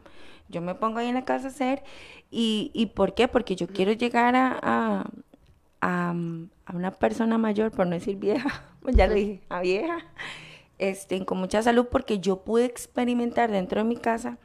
[0.49, 1.83] Yo me pongo ahí en la casa a hacer.
[2.31, 3.29] ¿Y, y por qué?
[3.29, 5.05] Porque yo quiero llegar a, a,
[5.81, 6.15] a,
[6.75, 9.99] una persona mayor, por no decir vieja, ya le dije, a vieja,
[10.79, 14.39] este, con mucha salud, porque yo pude experimentar dentro de mi casa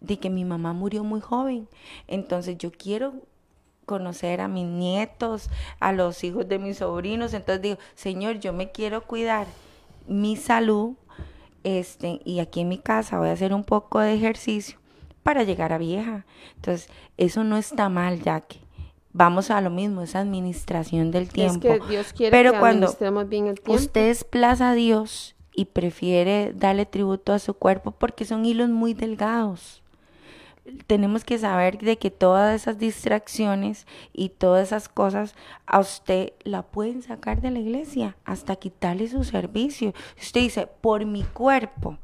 [0.00, 1.68] de que mi mamá murió muy joven.
[2.06, 3.14] Entonces yo quiero
[3.86, 7.34] conocer a mis nietos, a los hijos de mis sobrinos.
[7.34, 9.46] Entonces digo, Señor, yo me quiero cuidar
[10.06, 10.94] mi salud,
[11.64, 14.78] este, y aquí en mi casa voy a hacer un poco de ejercicio
[15.22, 16.24] para llegar a vieja.
[16.56, 18.58] Entonces, eso no está mal, ya que
[19.12, 21.60] vamos a lo mismo, es administración del es tiempo.
[21.60, 22.94] que Dios quiere Pero que cuando
[23.26, 23.72] bien el tiempo.
[23.72, 28.94] Usted desplaza a Dios y prefiere darle tributo a su cuerpo porque son hilos muy
[28.94, 29.79] delgados.
[30.86, 35.34] Tenemos que saber de que todas esas distracciones y todas esas cosas
[35.66, 39.92] a usted la pueden sacar de la iglesia hasta quitarle su servicio.
[40.20, 41.98] Usted dice, por mi cuerpo,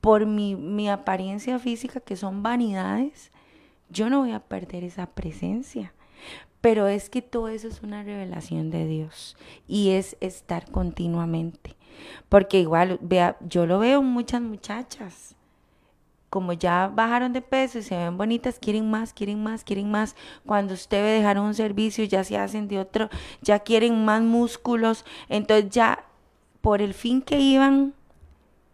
[0.00, 3.30] por mi, mi apariencia física, que son vanidades,
[3.88, 5.92] yo no voy a perder esa presencia.
[6.60, 9.36] Pero es que todo eso es una revelación de Dios
[9.66, 11.76] y es estar continuamente.
[12.28, 15.36] Porque igual, vea, yo lo veo en muchas muchachas.
[16.32, 20.16] Como ya bajaron de peso y se ven bonitas, quieren más, quieren más, quieren más.
[20.46, 23.10] Cuando usted ve un servicio, ya se hacen de otro,
[23.42, 25.04] ya quieren más músculos.
[25.28, 26.06] Entonces ya
[26.62, 27.92] por el fin que iban,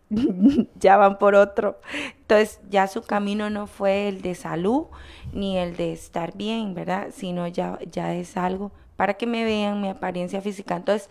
[0.79, 1.81] ya van por otro.
[2.21, 4.85] Entonces ya su camino no fue el de salud
[5.33, 7.09] ni el de estar bien, ¿verdad?
[7.13, 10.77] Sino ya, ya es algo para que me vean mi apariencia física.
[10.77, 11.11] Entonces,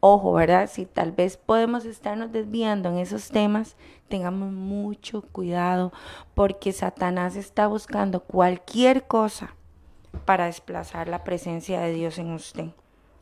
[0.00, 0.68] ojo, ¿verdad?
[0.70, 3.74] Si tal vez podemos estarnos desviando en esos temas,
[4.08, 5.92] tengamos mucho cuidado
[6.34, 9.54] porque Satanás está buscando cualquier cosa
[10.24, 12.66] para desplazar la presencia de Dios en usted.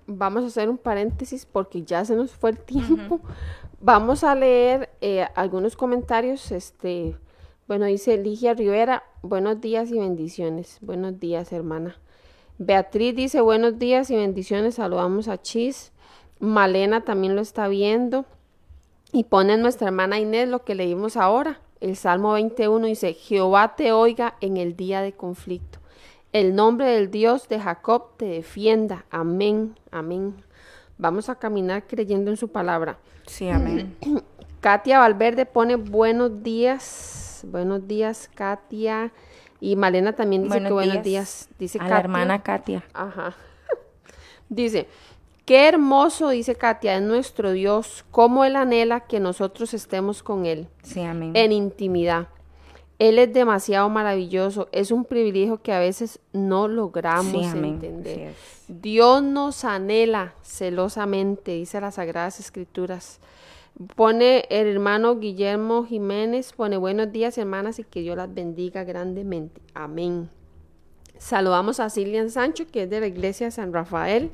[0.07, 3.21] Vamos a hacer un paréntesis porque ya se nos fue el tiempo.
[3.81, 6.53] Vamos a leer eh, algunos comentarios.
[6.53, 7.17] Este,
[7.67, 10.79] bueno, dice Ligia Rivera, buenos días y bendiciones.
[10.81, 11.97] Buenos días, hermana.
[12.59, 14.77] Beatriz dice, buenos días y bendiciones.
[14.77, 15.93] Saludamos a Chis.
[16.39, 18.25] Malena también lo está viendo.
[19.13, 21.61] Y pone nuestra hermana Inés lo que leímos ahora.
[21.81, 25.79] El Salmo 21 dice, Jehová te oiga en el día de conflicto.
[26.33, 29.07] El nombre del Dios de Jacob te defienda.
[29.11, 30.35] Amén, amén.
[30.99, 32.99] Vamos a caminar creyendo en su palabra.
[33.27, 33.97] Sí, amén.
[34.61, 37.45] Katia Valverde pone buenos días.
[37.47, 39.13] Buenos días, Katia.
[39.61, 41.49] Y Malena también dice que buenos días.
[41.59, 42.83] Dice a la hermana Katia.
[42.93, 43.35] Ajá.
[44.49, 44.89] dice,
[45.47, 50.69] qué hermoso, dice Katia, es nuestro Dios, cómo Él anhela que nosotros estemos con Él.
[50.83, 51.33] Sí, amén.
[51.35, 52.29] En intimidad.
[52.99, 54.69] Él es demasiado maravilloso.
[54.73, 58.35] Es un privilegio que a veces no logramos Sí, entender.
[58.69, 63.21] Dios nos anhela celosamente, dice las Sagradas Escrituras.
[63.95, 69.61] Pone el hermano Guillermo Jiménez, pone buenos días hermanas y que Dios las bendiga grandemente.
[69.75, 70.31] Amén.
[71.19, 74.31] Saludamos a Cilian Sancho, que es de la iglesia de San Rafael.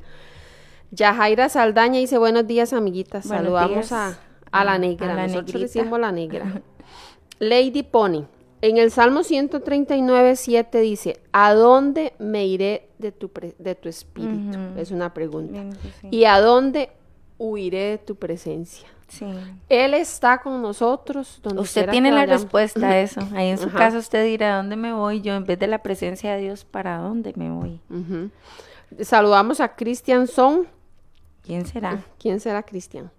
[0.95, 3.27] Yajaira Saldaña dice buenos días amiguitas.
[3.27, 3.91] Buenos Saludamos días.
[3.91, 4.17] a,
[4.51, 5.11] a la negra.
[5.13, 5.79] a la Nosotros negrita.
[5.79, 6.61] decimos la negra.
[7.39, 8.25] Lady Pony.
[8.61, 13.89] En el Salmo 139, 7 dice, ¿a dónde me iré de tu, pre- de tu
[13.89, 14.57] espíritu?
[14.77, 15.51] Es una pregunta.
[15.51, 16.07] Bien, sí.
[16.11, 16.89] ¿Y a dónde
[17.37, 18.87] huiré de tu presencia?
[19.09, 19.25] Sí.
[19.67, 21.39] Él está con nosotros.
[21.43, 22.43] Donde Usted tiene la vayamos.
[22.43, 23.19] respuesta a eso.
[23.33, 23.79] Ahí en su Ajá.
[23.79, 25.19] casa usted dirá, ¿a dónde me voy?
[25.21, 27.81] Yo en vez de la presencia de Dios, ¿para dónde me voy?
[29.01, 30.67] Saludamos a Cristian Son.
[31.43, 32.03] ¿Quién será?
[32.19, 33.11] ¿Quién será Cristian?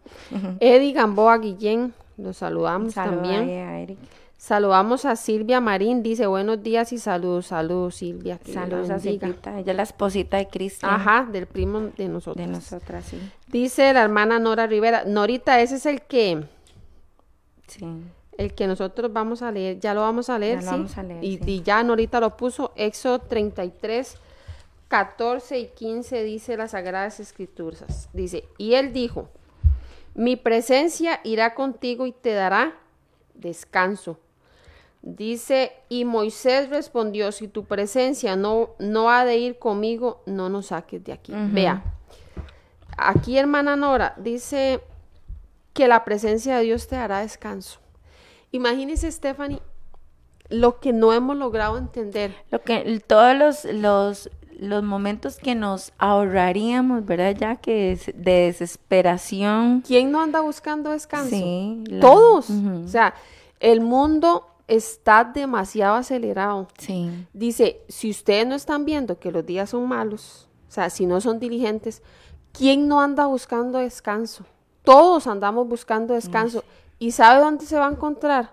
[0.61, 1.93] Eddie Gamboa Guillén.
[2.17, 3.43] Los saludamos Saluda también.
[3.69, 3.99] a Eric.
[4.37, 6.03] Saludamos a Silvia Marín.
[6.03, 7.47] Dice buenos días y saludos.
[7.47, 8.39] Saludos, Silvia.
[8.53, 8.99] Saludos a.
[8.99, 9.59] Silvita.
[9.59, 10.93] Ella es la esposita de Cristian.
[10.93, 12.45] Ajá, del primo de nosotros.
[12.47, 13.19] De nosotras, sí.
[13.49, 15.05] Dice la hermana Nora Rivera.
[15.07, 16.45] Norita, ese es el que,
[17.67, 17.87] Sí.
[18.37, 19.81] el que nosotros vamos a leer.
[19.81, 20.77] Ya lo vamos a leer, Ya lo ¿sí?
[20.77, 21.43] vamos a leer, y, sí.
[21.47, 22.73] y ya Norita lo puso.
[22.77, 24.19] Éxodo 33,
[24.89, 28.09] 14 y 15 dice las Sagradas Escrituras.
[28.13, 29.29] Dice, y él dijo,
[30.15, 32.75] mi presencia irá contigo y te dará
[33.35, 34.19] descanso.
[35.03, 40.67] Dice, y Moisés respondió, si tu presencia no, no ha de ir conmigo, no nos
[40.67, 41.33] saques de aquí.
[41.35, 41.83] Vea,
[42.97, 44.81] aquí hermana Nora dice
[45.75, 47.81] que la presencia de Dios te dará descanso.
[48.53, 49.61] Imagínese, Stephanie,
[50.49, 52.35] lo que no hemos logrado entender.
[52.51, 57.35] Lo que, todos los, los, los momentos que nos ahorraríamos, ¿verdad?
[57.39, 59.83] Ya que es de desesperación.
[59.87, 61.31] ¿Quién no anda buscando descanso?
[61.37, 61.85] Sí.
[61.89, 62.51] la- Todos.
[62.51, 63.15] O sea,
[63.61, 66.69] el mundo está demasiado acelerado.
[66.79, 67.11] Sí.
[67.33, 71.21] Dice, si ustedes no están viendo que los días son malos, o sea, si no
[71.21, 72.03] son diligentes,
[72.53, 74.45] ¿quién no anda buscando descanso?
[74.83, 76.63] Todos andamos buscando descanso.
[76.99, 78.53] ¿Y sabe dónde se va a encontrar?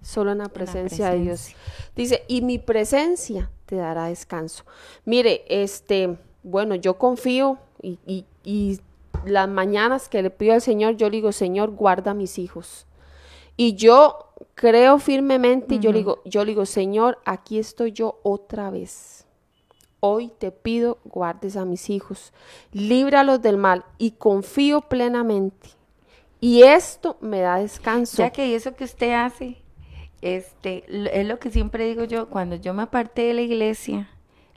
[0.00, 1.40] Solo en la presencia de Dios.
[1.42, 1.92] presencia.
[1.94, 4.64] Dice, y mi presencia te dará descanso.
[5.06, 8.80] Mire, este, bueno, yo confío y, y- y
[9.24, 12.86] las mañanas que le pido al Señor, yo le digo, Señor, guarda a mis hijos.
[13.56, 18.18] Y yo creo firmemente y yo le digo, yo le digo, Señor, aquí estoy yo
[18.24, 19.24] otra vez.
[20.00, 22.34] Hoy te pido guardes a mis hijos,
[22.72, 25.70] líbralos del mal y confío plenamente.
[26.40, 28.18] Y esto me da descanso.
[28.18, 29.61] Ya que eso que usted hace,
[30.22, 34.08] este, es lo que siempre digo yo, cuando yo me aparté de la iglesia,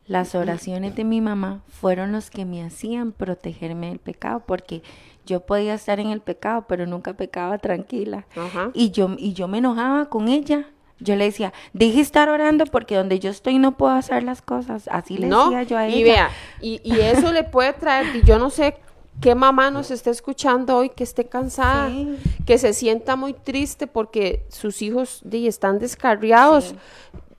[0.08, 4.84] las oraciones de mi mamá fueron los que me hacían protegerme del pecado, porque
[5.26, 8.28] yo podía estar en el pecado, pero nunca pecaba tranquila.
[8.36, 8.70] Ajá.
[8.76, 10.66] Y yo, y yo me enojaba con ella,
[11.00, 14.88] Yo le decía, dije estar orando porque donde yo estoy no puedo hacer las cosas.
[14.90, 15.98] Así le No, decía yo a ella.
[15.98, 16.30] y vea,
[16.62, 18.78] y, y eso le puede traer, y yo no sé
[19.22, 22.18] qué mamá nos está escuchando hoy que esté cansada, Sí.
[22.46, 26.66] que se sienta muy triste porque sus hijos di, están descarriados.
[26.66, 26.76] Sí.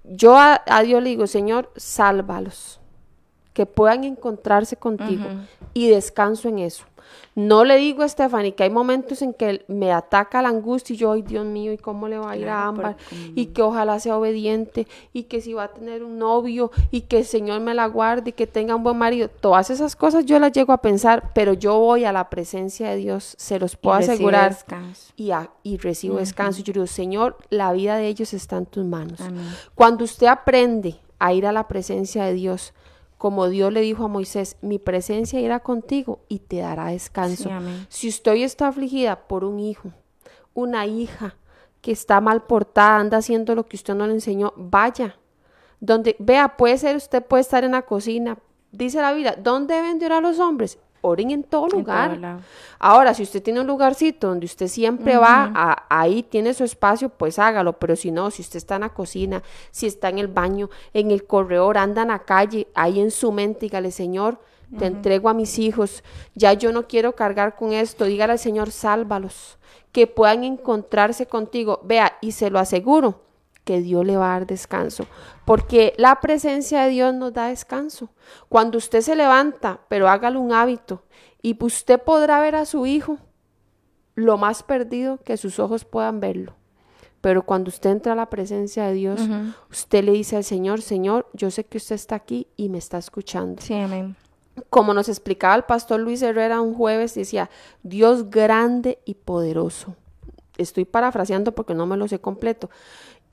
[0.05, 2.81] Yo a, a Dios le digo, Señor, sálvalos,
[3.53, 5.25] que puedan encontrarse contigo
[5.75, 6.85] y descanso en eso.
[7.35, 10.97] No le digo a Stephanie que hay momentos en que me ataca la angustia y
[10.97, 12.97] yo, ay Dios mío, ¿y cómo le va a ir a Ámbar?
[12.97, 17.03] porque- Y que ojalá sea obediente y que si va a tener un novio y
[17.03, 19.29] que el Señor me la guarde y que tenga un buen marido.
[19.29, 22.97] Todas esas cosas yo las llego a pensar, pero yo voy a la presencia de
[22.97, 24.51] Dios, se los puedo asegurar.
[24.55, 25.13] descanso.
[25.17, 26.63] Y, a- y recibo descanso.
[26.63, 29.21] Yo digo, Señor, la vida de ellos está en tus manos.
[29.21, 29.45] Amén.
[29.75, 32.73] Cuando usted aprende a ir a la presencia de Dios,
[33.19, 37.49] como Dios le dijo a Moisés, mi presencia irá contigo y te dará descanso.
[37.49, 37.87] Sí.
[37.89, 39.93] Si usted hoy está afligida por un hijo,
[40.55, 41.37] una hija
[41.81, 45.17] que está mal portada, anda haciendo lo que usted no le enseñó, vaya.
[45.81, 48.39] Donde, vea, puede ser, usted puede estar en la cocina.
[48.73, 50.79] Dice la Biblia, ¿dónde deben de orar los hombres?
[51.07, 52.11] Oren en todo lugar.
[52.79, 57.09] Ahora, si usted tiene un lugarcito donde usted siempre va, a- ahí tiene su espacio,
[57.09, 57.75] pues hágalo.
[57.75, 61.11] Pero si no, si usted está en la cocina, si está en el baño, en
[61.11, 64.39] el corredor, anda en la calle, ahí en su mente, dígale, Señor,
[64.79, 66.03] te entrego a mis hijos,
[66.35, 68.05] ya yo no quiero cargar con esto.
[68.05, 69.59] Dígale al Señor, sálvalos,
[69.93, 71.81] que puedan encontrarse contigo.
[71.85, 73.21] Vea, y se lo aseguro,
[73.67, 75.07] que Dios le va a dar descanso,
[75.45, 78.11] porque la presencia de Dios nos da descanso.
[78.49, 81.03] Cuando usted se levanta, pero hágalo un hábito,
[81.43, 83.19] y usted podrá ver a su hijo
[84.15, 86.55] lo más perdido que sus ojos puedan verlo.
[87.21, 89.21] Pero cuando usted entra a la presencia de Dios,
[89.69, 92.99] usted le dice al Señor, Señor, yo sé que usted está aquí y me está
[92.99, 94.15] escuchando Sí, amén.
[94.71, 97.51] como nos explicaba el pastor Luis Herrera un jueves, decía,
[97.83, 99.97] Dios grande y poderoso.
[100.57, 102.71] Estoy parafraseando porque no me lo sé completo.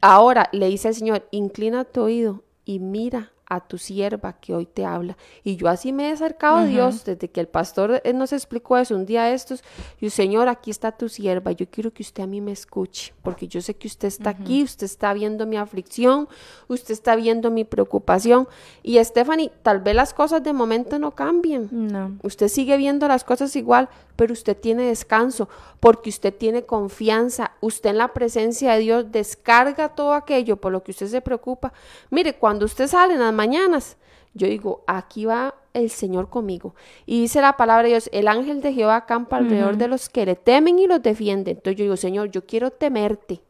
[0.06, 4.66] Ahora le dice el Señor, inclina tu oído y mira a tu sierva que hoy
[4.66, 5.18] te habla.
[5.44, 8.78] Y yo así me he acercado a Dios desde que el pastor eh, nos explicó
[8.78, 9.64] eso un día de estos.
[10.00, 11.52] Y yo, Señor, aquí está tu sierva.
[11.52, 14.64] Yo quiero que usted a mí me escuche, porque yo sé que usted está aquí,
[14.64, 16.28] usted está viendo mi aflicción,
[16.68, 18.48] usted está viendo mi preocupación.
[18.82, 21.70] Y Stephanie, tal vez las cosas de momento no cambien.
[21.72, 22.18] No.
[22.24, 25.50] Usted sigue viendo las cosas igual, pero usted tiene descanso
[25.80, 27.52] porque usted tiene confianza.
[27.62, 31.74] Usted en la presencia de Dios descarga todo aquello por lo que usted se preocupa.
[32.10, 33.98] Mire, cuando usted sale en las mañanas,
[34.34, 36.76] yo digo, aquí va el Señor conmigo.
[37.06, 40.26] Y dice la palabra de Dios, el ángel de Jehová acampa alrededor de los que
[40.26, 41.52] le temen y los defiende.
[41.52, 43.42] Entonces yo digo, Señor, yo quiero temerte.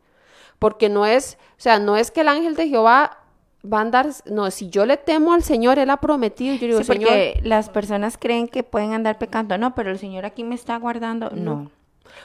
[0.60, 3.20] Porque no es, o sea, no es que el ángel de Jehová
[3.72, 6.80] va a andar, no, si yo le temo al Señor, Él ha prometido, yo digo,
[6.80, 9.58] Sí, Señor, porque las personas creen que pueden andar pecando.
[9.58, 11.30] No, pero el Señor aquí me está guardando.
[11.32, 11.70] No.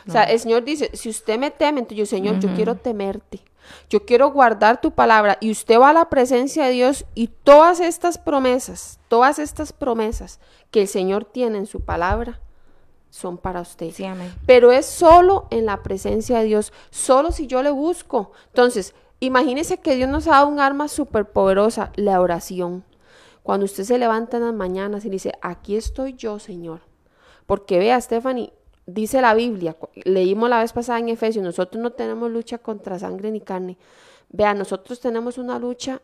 [0.07, 3.41] O sea, el Señor dice, si usted me teme, entonces yo, Señor, yo quiero temerte.
[3.89, 5.39] Yo quiero guardar tu palabra.
[5.41, 10.41] Y usted va a la presencia de Dios y todas estas promesas, todas estas promesas
[10.71, 12.41] que el Señor tiene en su palabra
[13.11, 13.91] son para usted.
[13.93, 14.33] Sí, amén.
[14.47, 18.33] Pero es solo en la presencia de Dios, solo si yo le busco.
[18.49, 22.85] Entonces, imagínese que Dios nos ha dado un arma súper poderosa, la oración.
[23.43, 26.83] Cuando usted se levanta en las mañanas y dice, aquí estoy yo, Señor.
[27.47, 28.53] Porque vea, Stephanie,
[28.89, 33.31] dice la Biblia, leímos la vez pasada en Efesios, nosotros no tenemos lucha contra sangre
[33.31, 33.77] ni carne.
[34.31, 36.01] Vea, nosotros tenemos una lucha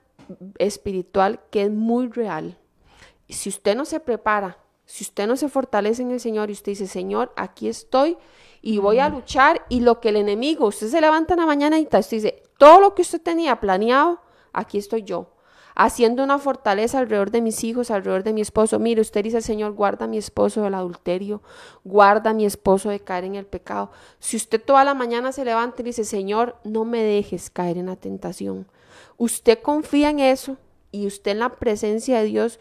[0.59, 2.59] espiritual que es muy real.
[3.29, 6.73] Si usted no se prepara, si usted no se fortalece en el Señor y usted
[6.73, 8.19] dice, Señor, aquí estoy
[8.61, 11.79] y voy a luchar y lo que el enemigo, usted se levanta en la mañana
[11.79, 14.21] y usted dice, todo lo que usted tenía planeado,
[14.53, 15.34] aquí estoy yo,
[15.75, 18.79] haciendo una fortaleza alrededor de mis hijos, alrededor de mi esposo.
[18.79, 21.43] Mire, usted dice, Señor, guarda a mi esposo del adulterio,
[21.85, 23.91] guarda a mi esposo de caer en el pecado.
[24.19, 27.87] Si usted toda la mañana se levanta y dice, Señor, no me dejes caer en
[27.87, 28.67] la tentación.
[29.17, 30.57] Usted confía en eso
[30.93, 32.61] y usted en la presencia de Dios,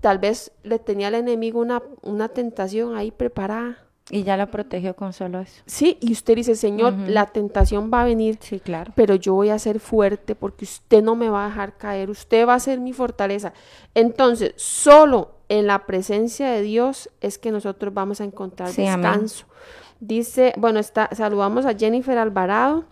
[0.00, 3.89] tal vez le tenía al enemigo una, una tentación ahí preparada.
[4.12, 5.62] Y ya la protegió con solo eso.
[5.66, 8.92] Sí, y usted dice, Señor, la tentación va a venir, Sí, claro.
[8.96, 12.46] pero yo voy a ser fuerte porque usted no me va a dejar caer, usted
[12.46, 13.52] va a ser mi fortaleza.
[13.94, 19.02] Entonces, solo en la presencia de Dios es que nosotros vamos a encontrar Sí, amén.
[19.12, 19.46] descanso.
[20.00, 22.84] Dice, bueno, está, saludamos a Jennifer Alvarado.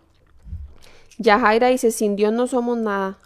[1.18, 3.18] Yajaira dice, sin Dios no somos nada.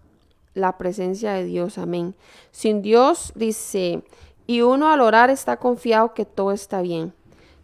[0.54, 2.14] La presencia de Dios, amén.
[2.50, 4.02] Sin Dios, dice,
[4.46, 7.12] y uno al orar está confiado que todo está bien.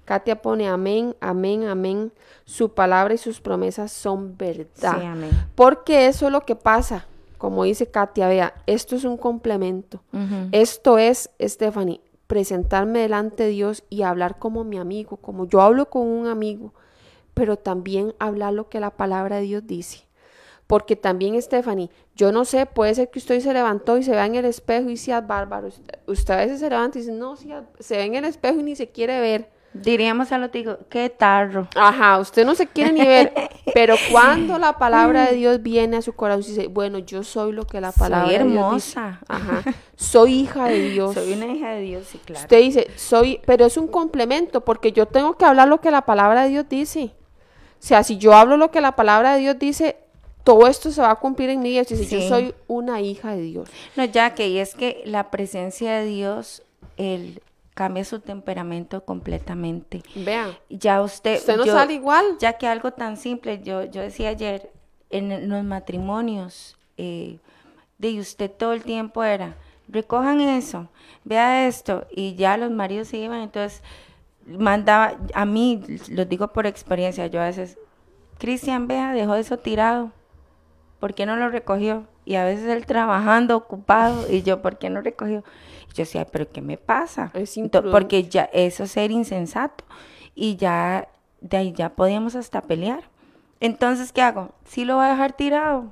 [0.09, 2.11] Katia pone amén, amén, amén.
[2.47, 4.97] Su palabra y sus promesas son verdad.
[4.99, 5.31] Sí, amén.
[5.55, 7.05] Porque eso es lo que pasa.
[7.37, 10.01] Como dice Katia, vea, esto es un complemento.
[10.51, 15.91] Esto es, Stephanie, presentarme delante de Dios y hablar como mi amigo, como yo hablo
[15.91, 16.73] con un amigo,
[17.35, 20.07] pero también hablar lo que la palabra de Dios dice.
[20.67, 24.25] Porque también, Stephanie, yo no sé, puede ser que usted se levantó y se vea
[24.25, 25.69] en el espejo y sea bárbaro.
[25.69, 28.63] Usted, usted a veces se levanta y dice, no, se ve en el espejo y
[28.63, 29.58] ni se quiere ver.
[29.83, 31.69] Diríamos a lo digo, qué tarro.
[31.75, 33.33] Ajá, usted no se quiere ni ver,
[33.75, 37.53] pero cuando la palabra de Dios viene a su corazón y dice, bueno, yo soy
[37.53, 38.99] lo que la palabra Soy de Dios dice.
[38.99, 39.21] hermosa.
[39.29, 39.63] Ajá,
[39.97, 41.15] soy hija de Dios.
[41.15, 42.43] Soy una hija de Dios, sí, claro.
[42.43, 46.03] Usted dice, soy, pero es un complemento, porque yo tengo que hablar lo que la
[46.03, 47.13] palabra de Dios dice.
[47.81, 49.97] O sea, si yo hablo lo que la palabra de Dios dice,
[50.45, 51.77] todo esto se va a cumplir en mí.
[51.77, 52.29] Y dice, yo Sí.
[52.29, 53.69] soy una hija de Dios.
[53.97, 56.63] No, ya que y es que la presencia de Dios,
[56.97, 57.41] él
[57.79, 60.03] cambia su temperamento completamente.
[60.17, 62.25] Vean, Ya usted, usted no yo- sale igual.
[62.41, 64.73] Ya que algo tan simple, yo, yo decía ayer,
[65.11, 67.39] en los matrimonios, eh,
[67.99, 69.55] de usted todo el tiempo era,
[69.87, 70.89] recojan eso,
[71.23, 73.81] vea esto, y ya los maridos se iban, entonces
[74.45, 77.79] mandaba, a mí, lo digo por experiencia, yo a veces,
[78.39, 80.11] Cristian, vea, dejó eso tirado,
[80.99, 82.07] ¿por qué no lo recogió?
[82.25, 85.45] Y a veces él trabajando, ocupado, y yo, ¿por qué no recogió?
[85.95, 87.31] Yo decía, ¿pero qué me pasa?
[87.35, 87.91] Es Ento- imprudente.
[87.91, 89.85] porque ya, eso es ser insensato.
[90.35, 91.09] Y ya,
[91.41, 93.03] de ahí ya podíamos hasta pelear.
[93.61, 94.51] Entonces, ¿qué hago?
[94.65, 95.87] Sí lo voy a dejar tirado.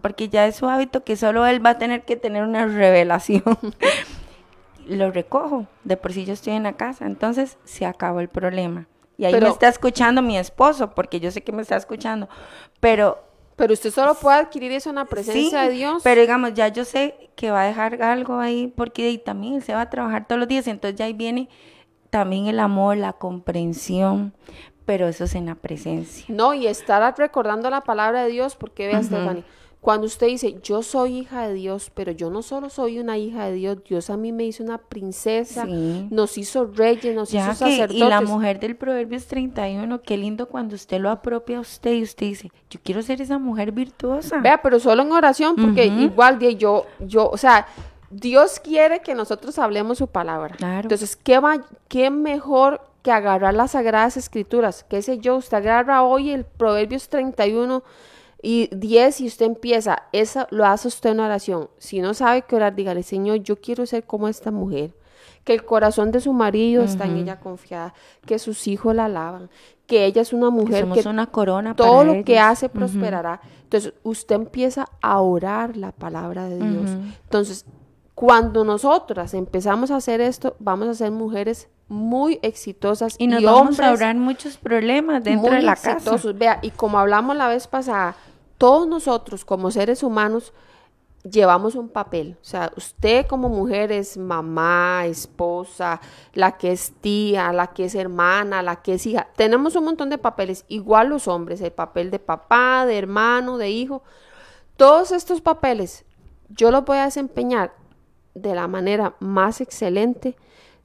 [0.00, 3.42] Porque ya es su hábito que solo él va a tener que tener una revelación.
[4.86, 5.66] lo recojo.
[5.84, 7.06] De por sí yo estoy en la casa.
[7.06, 8.86] Entonces, se acabó el problema.
[9.18, 12.28] Y ahí Pero- me está escuchando mi esposo, porque yo sé que me está escuchando.
[12.80, 13.18] Pero
[13.56, 16.02] Pero usted solo puede adquirir eso en la presencia Sí, de Dios.
[16.04, 19.62] Pero digamos, ya yo sé que va a dejar algo ahí porque ahí también él
[19.62, 20.66] se va a trabajar todos los días.
[20.66, 21.48] Entonces ya ahí viene
[22.10, 24.34] también el amor, la comprensión.
[24.84, 26.26] Pero eso es en la presencia.
[26.28, 29.42] No, y estar recordando la palabra de Dios, porque vea, Stephanie,
[29.86, 33.44] cuando usted dice, yo soy hija de Dios, pero yo no solo soy una hija
[33.44, 36.08] de Dios, Dios a mí me hizo una princesa, Sí.
[36.10, 37.96] nos hizo reyes, nos Ya hizo que, sacerdotes.
[37.96, 42.02] y la mujer del Proverbios 31, qué lindo cuando usted lo apropia a usted y
[42.02, 44.40] usted dice, yo quiero ser esa mujer virtuosa.
[44.40, 47.68] Vea, pero solo en oración, porque igual de yo, yo, o sea,
[48.10, 50.56] Dios quiere que nosotros hablemos su palabra.
[50.56, 50.80] Claro.
[50.82, 54.84] Entonces, ¿qué, va, ¿qué mejor que agarrar las sagradas escrituras?
[54.90, 55.36] ¿Qué sé yo?
[55.36, 57.84] Usted agarra hoy el Proverbios 31
[58.42, 61.68] y 10 y usted empieza, eso lo hace usted en oración.
[61.78, 64.94] Si no sabe qué orar, dígale, Señor, yo quiero ser como esta mujer.
[65.44, 67.94] Que el corazón de su marido está en ella confiada,
[68.26, 69.48] que sus hijos la alaban,
[69.86, 72.68] que ella es una Que mujer somos que una corona todo para lo que hace
[72.68, 73.40] prosperará.
[73.62, 76.90] Entonces, usted empieza a orar la palabra de Dios.
[77.24, 77.64] Entonces,
[78.14, 83.44] cuando nosotras empezamos a hacer esto, vamos a ser mujeres muy exitosas Y nos y
[83.44, 85.92] vamos hombres a ahorrar muchos problemas dentro muy de la casa.
[85.92, 86.36] exitosos.
[86.36, 88.16] Vea, y como hablamos la vez pasada,
[88.58, 90.52] todos nosotros como seres humanos
[91.22, 92.36] llevamos un papel.
[92.40, 96.00] O sea, usted como mujer es mamá, esposa,
[96.34, 99.28] la que es tía, la que es hermana, la que es hija.
[99.36, 100.64] Tenemos un montón de papeles.
[100.68, 104.02] Igual los hombres, el papel de papá, de hermano, de hijo.
[104.76, 106.04] Todos estos papeles
[106.48, 107.72] yo los voy a desempeñar
[108.34, 110.36] de la manera más excelente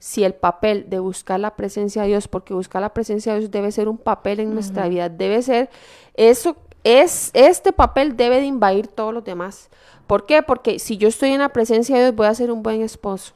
[0.02, 3.52] si el papel de buscar la presencia de Dios, porque buscar la presencia de Dios
[3.52, 5.70] debe ser un papel en nuestra vida, debe ser
[6.14, 9.70] eso es este papel debe de invadir todos los demás.
[10.08, 10.42] ¿Por qué?
[10.42, 13.34] Porque si yo estoy en la presencia de Dios voy a ser un buen esposo.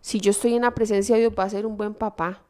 [0.00, 2.42] Si yo estoy en la presencia de Dios voy a ser un buen papá.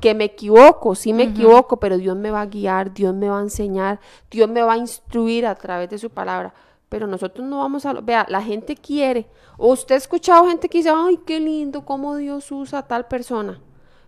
[0.00, 3.40] Que me equivoco, sí me equivoco, pero Dios me va a guiar, Dios me va
[3.40, 6.54] a enseñar, Dios me va a instruir a través de su palabra.
[6.88, 7.92] Pero nosotros no vamos a...
[7.94, 9.28] Vea, la gente quiere.
[9.56, 13.06] O usted ha escuchado gente que dice, ay, qué lindo, cómo Dios usa a tal
[13.06, 13.60] persona.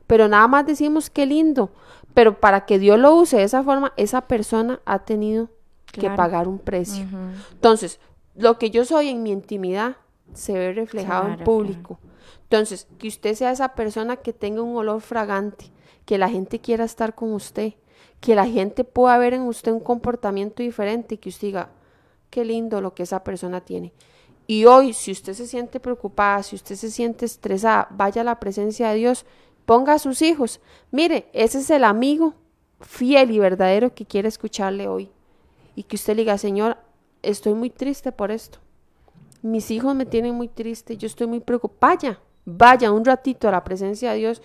[0.07, 1.71] Pero nada más decimos qué lindo.
[2.15, 5.51] Pero para que Dios lo use de esa forma, esa persona ha tenido
[5.93, 7.05] que pagar un precio.
[7.53, 8.01] Entonces,
[8.35, 9.97] lo que yo soy en mi intimidad
[10.33, 11.99] se ve reflejado en Claro, público.
[12.45, 15.67] Entonces, que usted sea esa persona que tenga un olor fragante,
[16.05, 17.75] que la gente quiera estar con usted,
[18.21, 21.71] que la gente pueda ver en usted un comportamiento diferente y que usted diga,
[22.31, 23.93] qué lindo lo que esa persona tiene.
[24.47, 28.41] Y hoy, si usted se siente preocupada, si usted se siente estresada, vaya a la
[28.41, 29.25] presencia de Dios,
[29.65, 30.61] ponga a sus hijos.
[30.91, 32.35] Mire, ese es el amigo
[32.81, 35.11] fiel y verdadero que quiere escucharle hoy.
[35.77, 36.79] Y que usted le diga, Señor,
[37.23, 38.59] estoy muy triste por esto.
[39.43, 41.95] Mis hijos me tienen muy triste, yo estoy muy preocupada.
[41.95, 44.43] Vaya, vaya un ratito a la presencia de Dios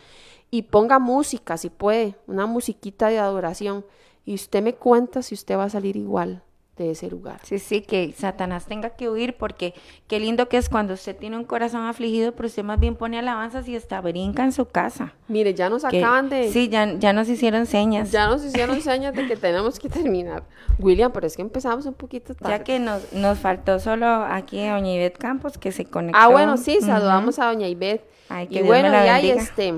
[0.51, 3.85] y ponga música si puede, una musiquita de adoración.
[4.23, 6.43] Y usted me cuenta si usted va a salir igual
[6.77, 7.39] de ese lugar.
[7.43, 9.73] Sí, sí, que Satanás tenga que huir porque
[10.07, 13.17] qué lindo que es cuando usted tiene un corazón afligido, pero usted más bien pone
[13.17, 15.13] alabanzas y hasta brinca en su casa.
[15.29, 16.51] Mire, ya nos Que- acaban de...
[16.51, 18.11] Sí, ya, ya nos hicieron señas.
[18.11, 20.43] Ya nos hicieron señas de que tenemos que terminar.
[20.77, 22.57] William, pero es que empezamos un poquito tarde.
[22.57, 26.19] Ya que nos, nos faltó solo aquí Doña Ivette Campos que se conectó.
[26.21, 28.03] Ah, bueno, sí, saludamos a doña Ivette.
[28.27, 29.43] Ay, que y Dios bueno, me la ya y bendiga.
[29.43, 29.73] este,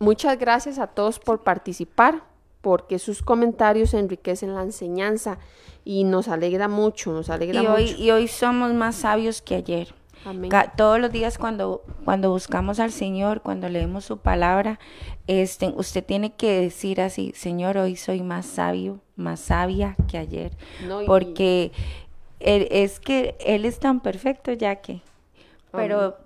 [0.00, 2.22] muchas gracias a todos por participar,
[2.62, 5.38] porque sus comentarios enriquecen la enseñanza.
[5.84, 8.02] Y nos alegra mucho, nos alegra y hoy, mucho.
[8.02, 9.94] Y hoy somos más sabios que ayer.
[10.24, 10.50] Amén.
[10.76, 14.78] Todos los días cuando, cuando buscamos al Señor, cuando leemos su palabra,
[15.26, 20.52] este, usted tiene que decir así, Señor, hoy soy más sabio, más sabia que ayer.
[20.86, 21.72] No, y- porque
[22.38, 25.00] él- es que Él es tan perfecto ya que...
[25.72, 26.16] Pero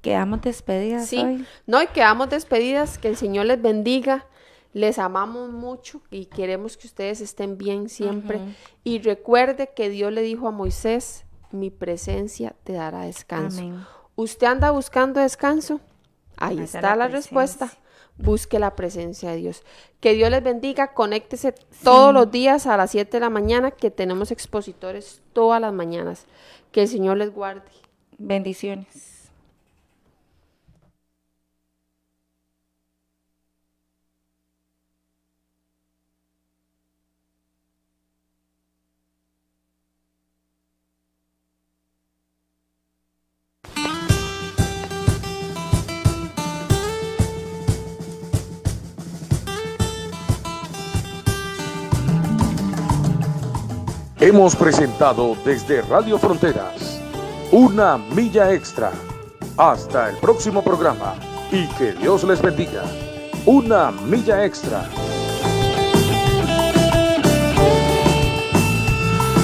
[0.00, 1.44] quedamos despedidas Sí, hoy.
[1.66, 4.26] no, y quedamos despedidas, que el Señor les bendiga,
[4.72, 8.40] les amamos mucho y queremos que ustedes estén bien siempre.
[8.84, 13.60] Y recuerde que Dios le dijo a Moisés, mi presencia te dará descanso.
[13.60, 13.86] Amén.
[14.16, 15.80] ¿Usted anda buscando descanso?
[16.36, 17.70] Ahí está la la, respuesta.
[18.16, 19.62] Busque la presencia de Dios.
[20.00, 20.92] Que Dios les bendiga.
[20.92, 25.72] Conéctese todos los días a las 7 de la mañana, que tenemos expositores todas las
[25.72, 26.26] mañanas.
[26.72, 27.70] Que el Señor les guarde.
[28.18, 29.17] Bendiciones.
[54.20, 57.00] Hemos presentado desde Radio Fronteras
[57.52, 58.90] una milla extra.
[59.56, 61.14] Hasta el próximo programa
[61.52, 62.82] y que Dios les bendiga.
[63.46, 64.88] Una milla extra.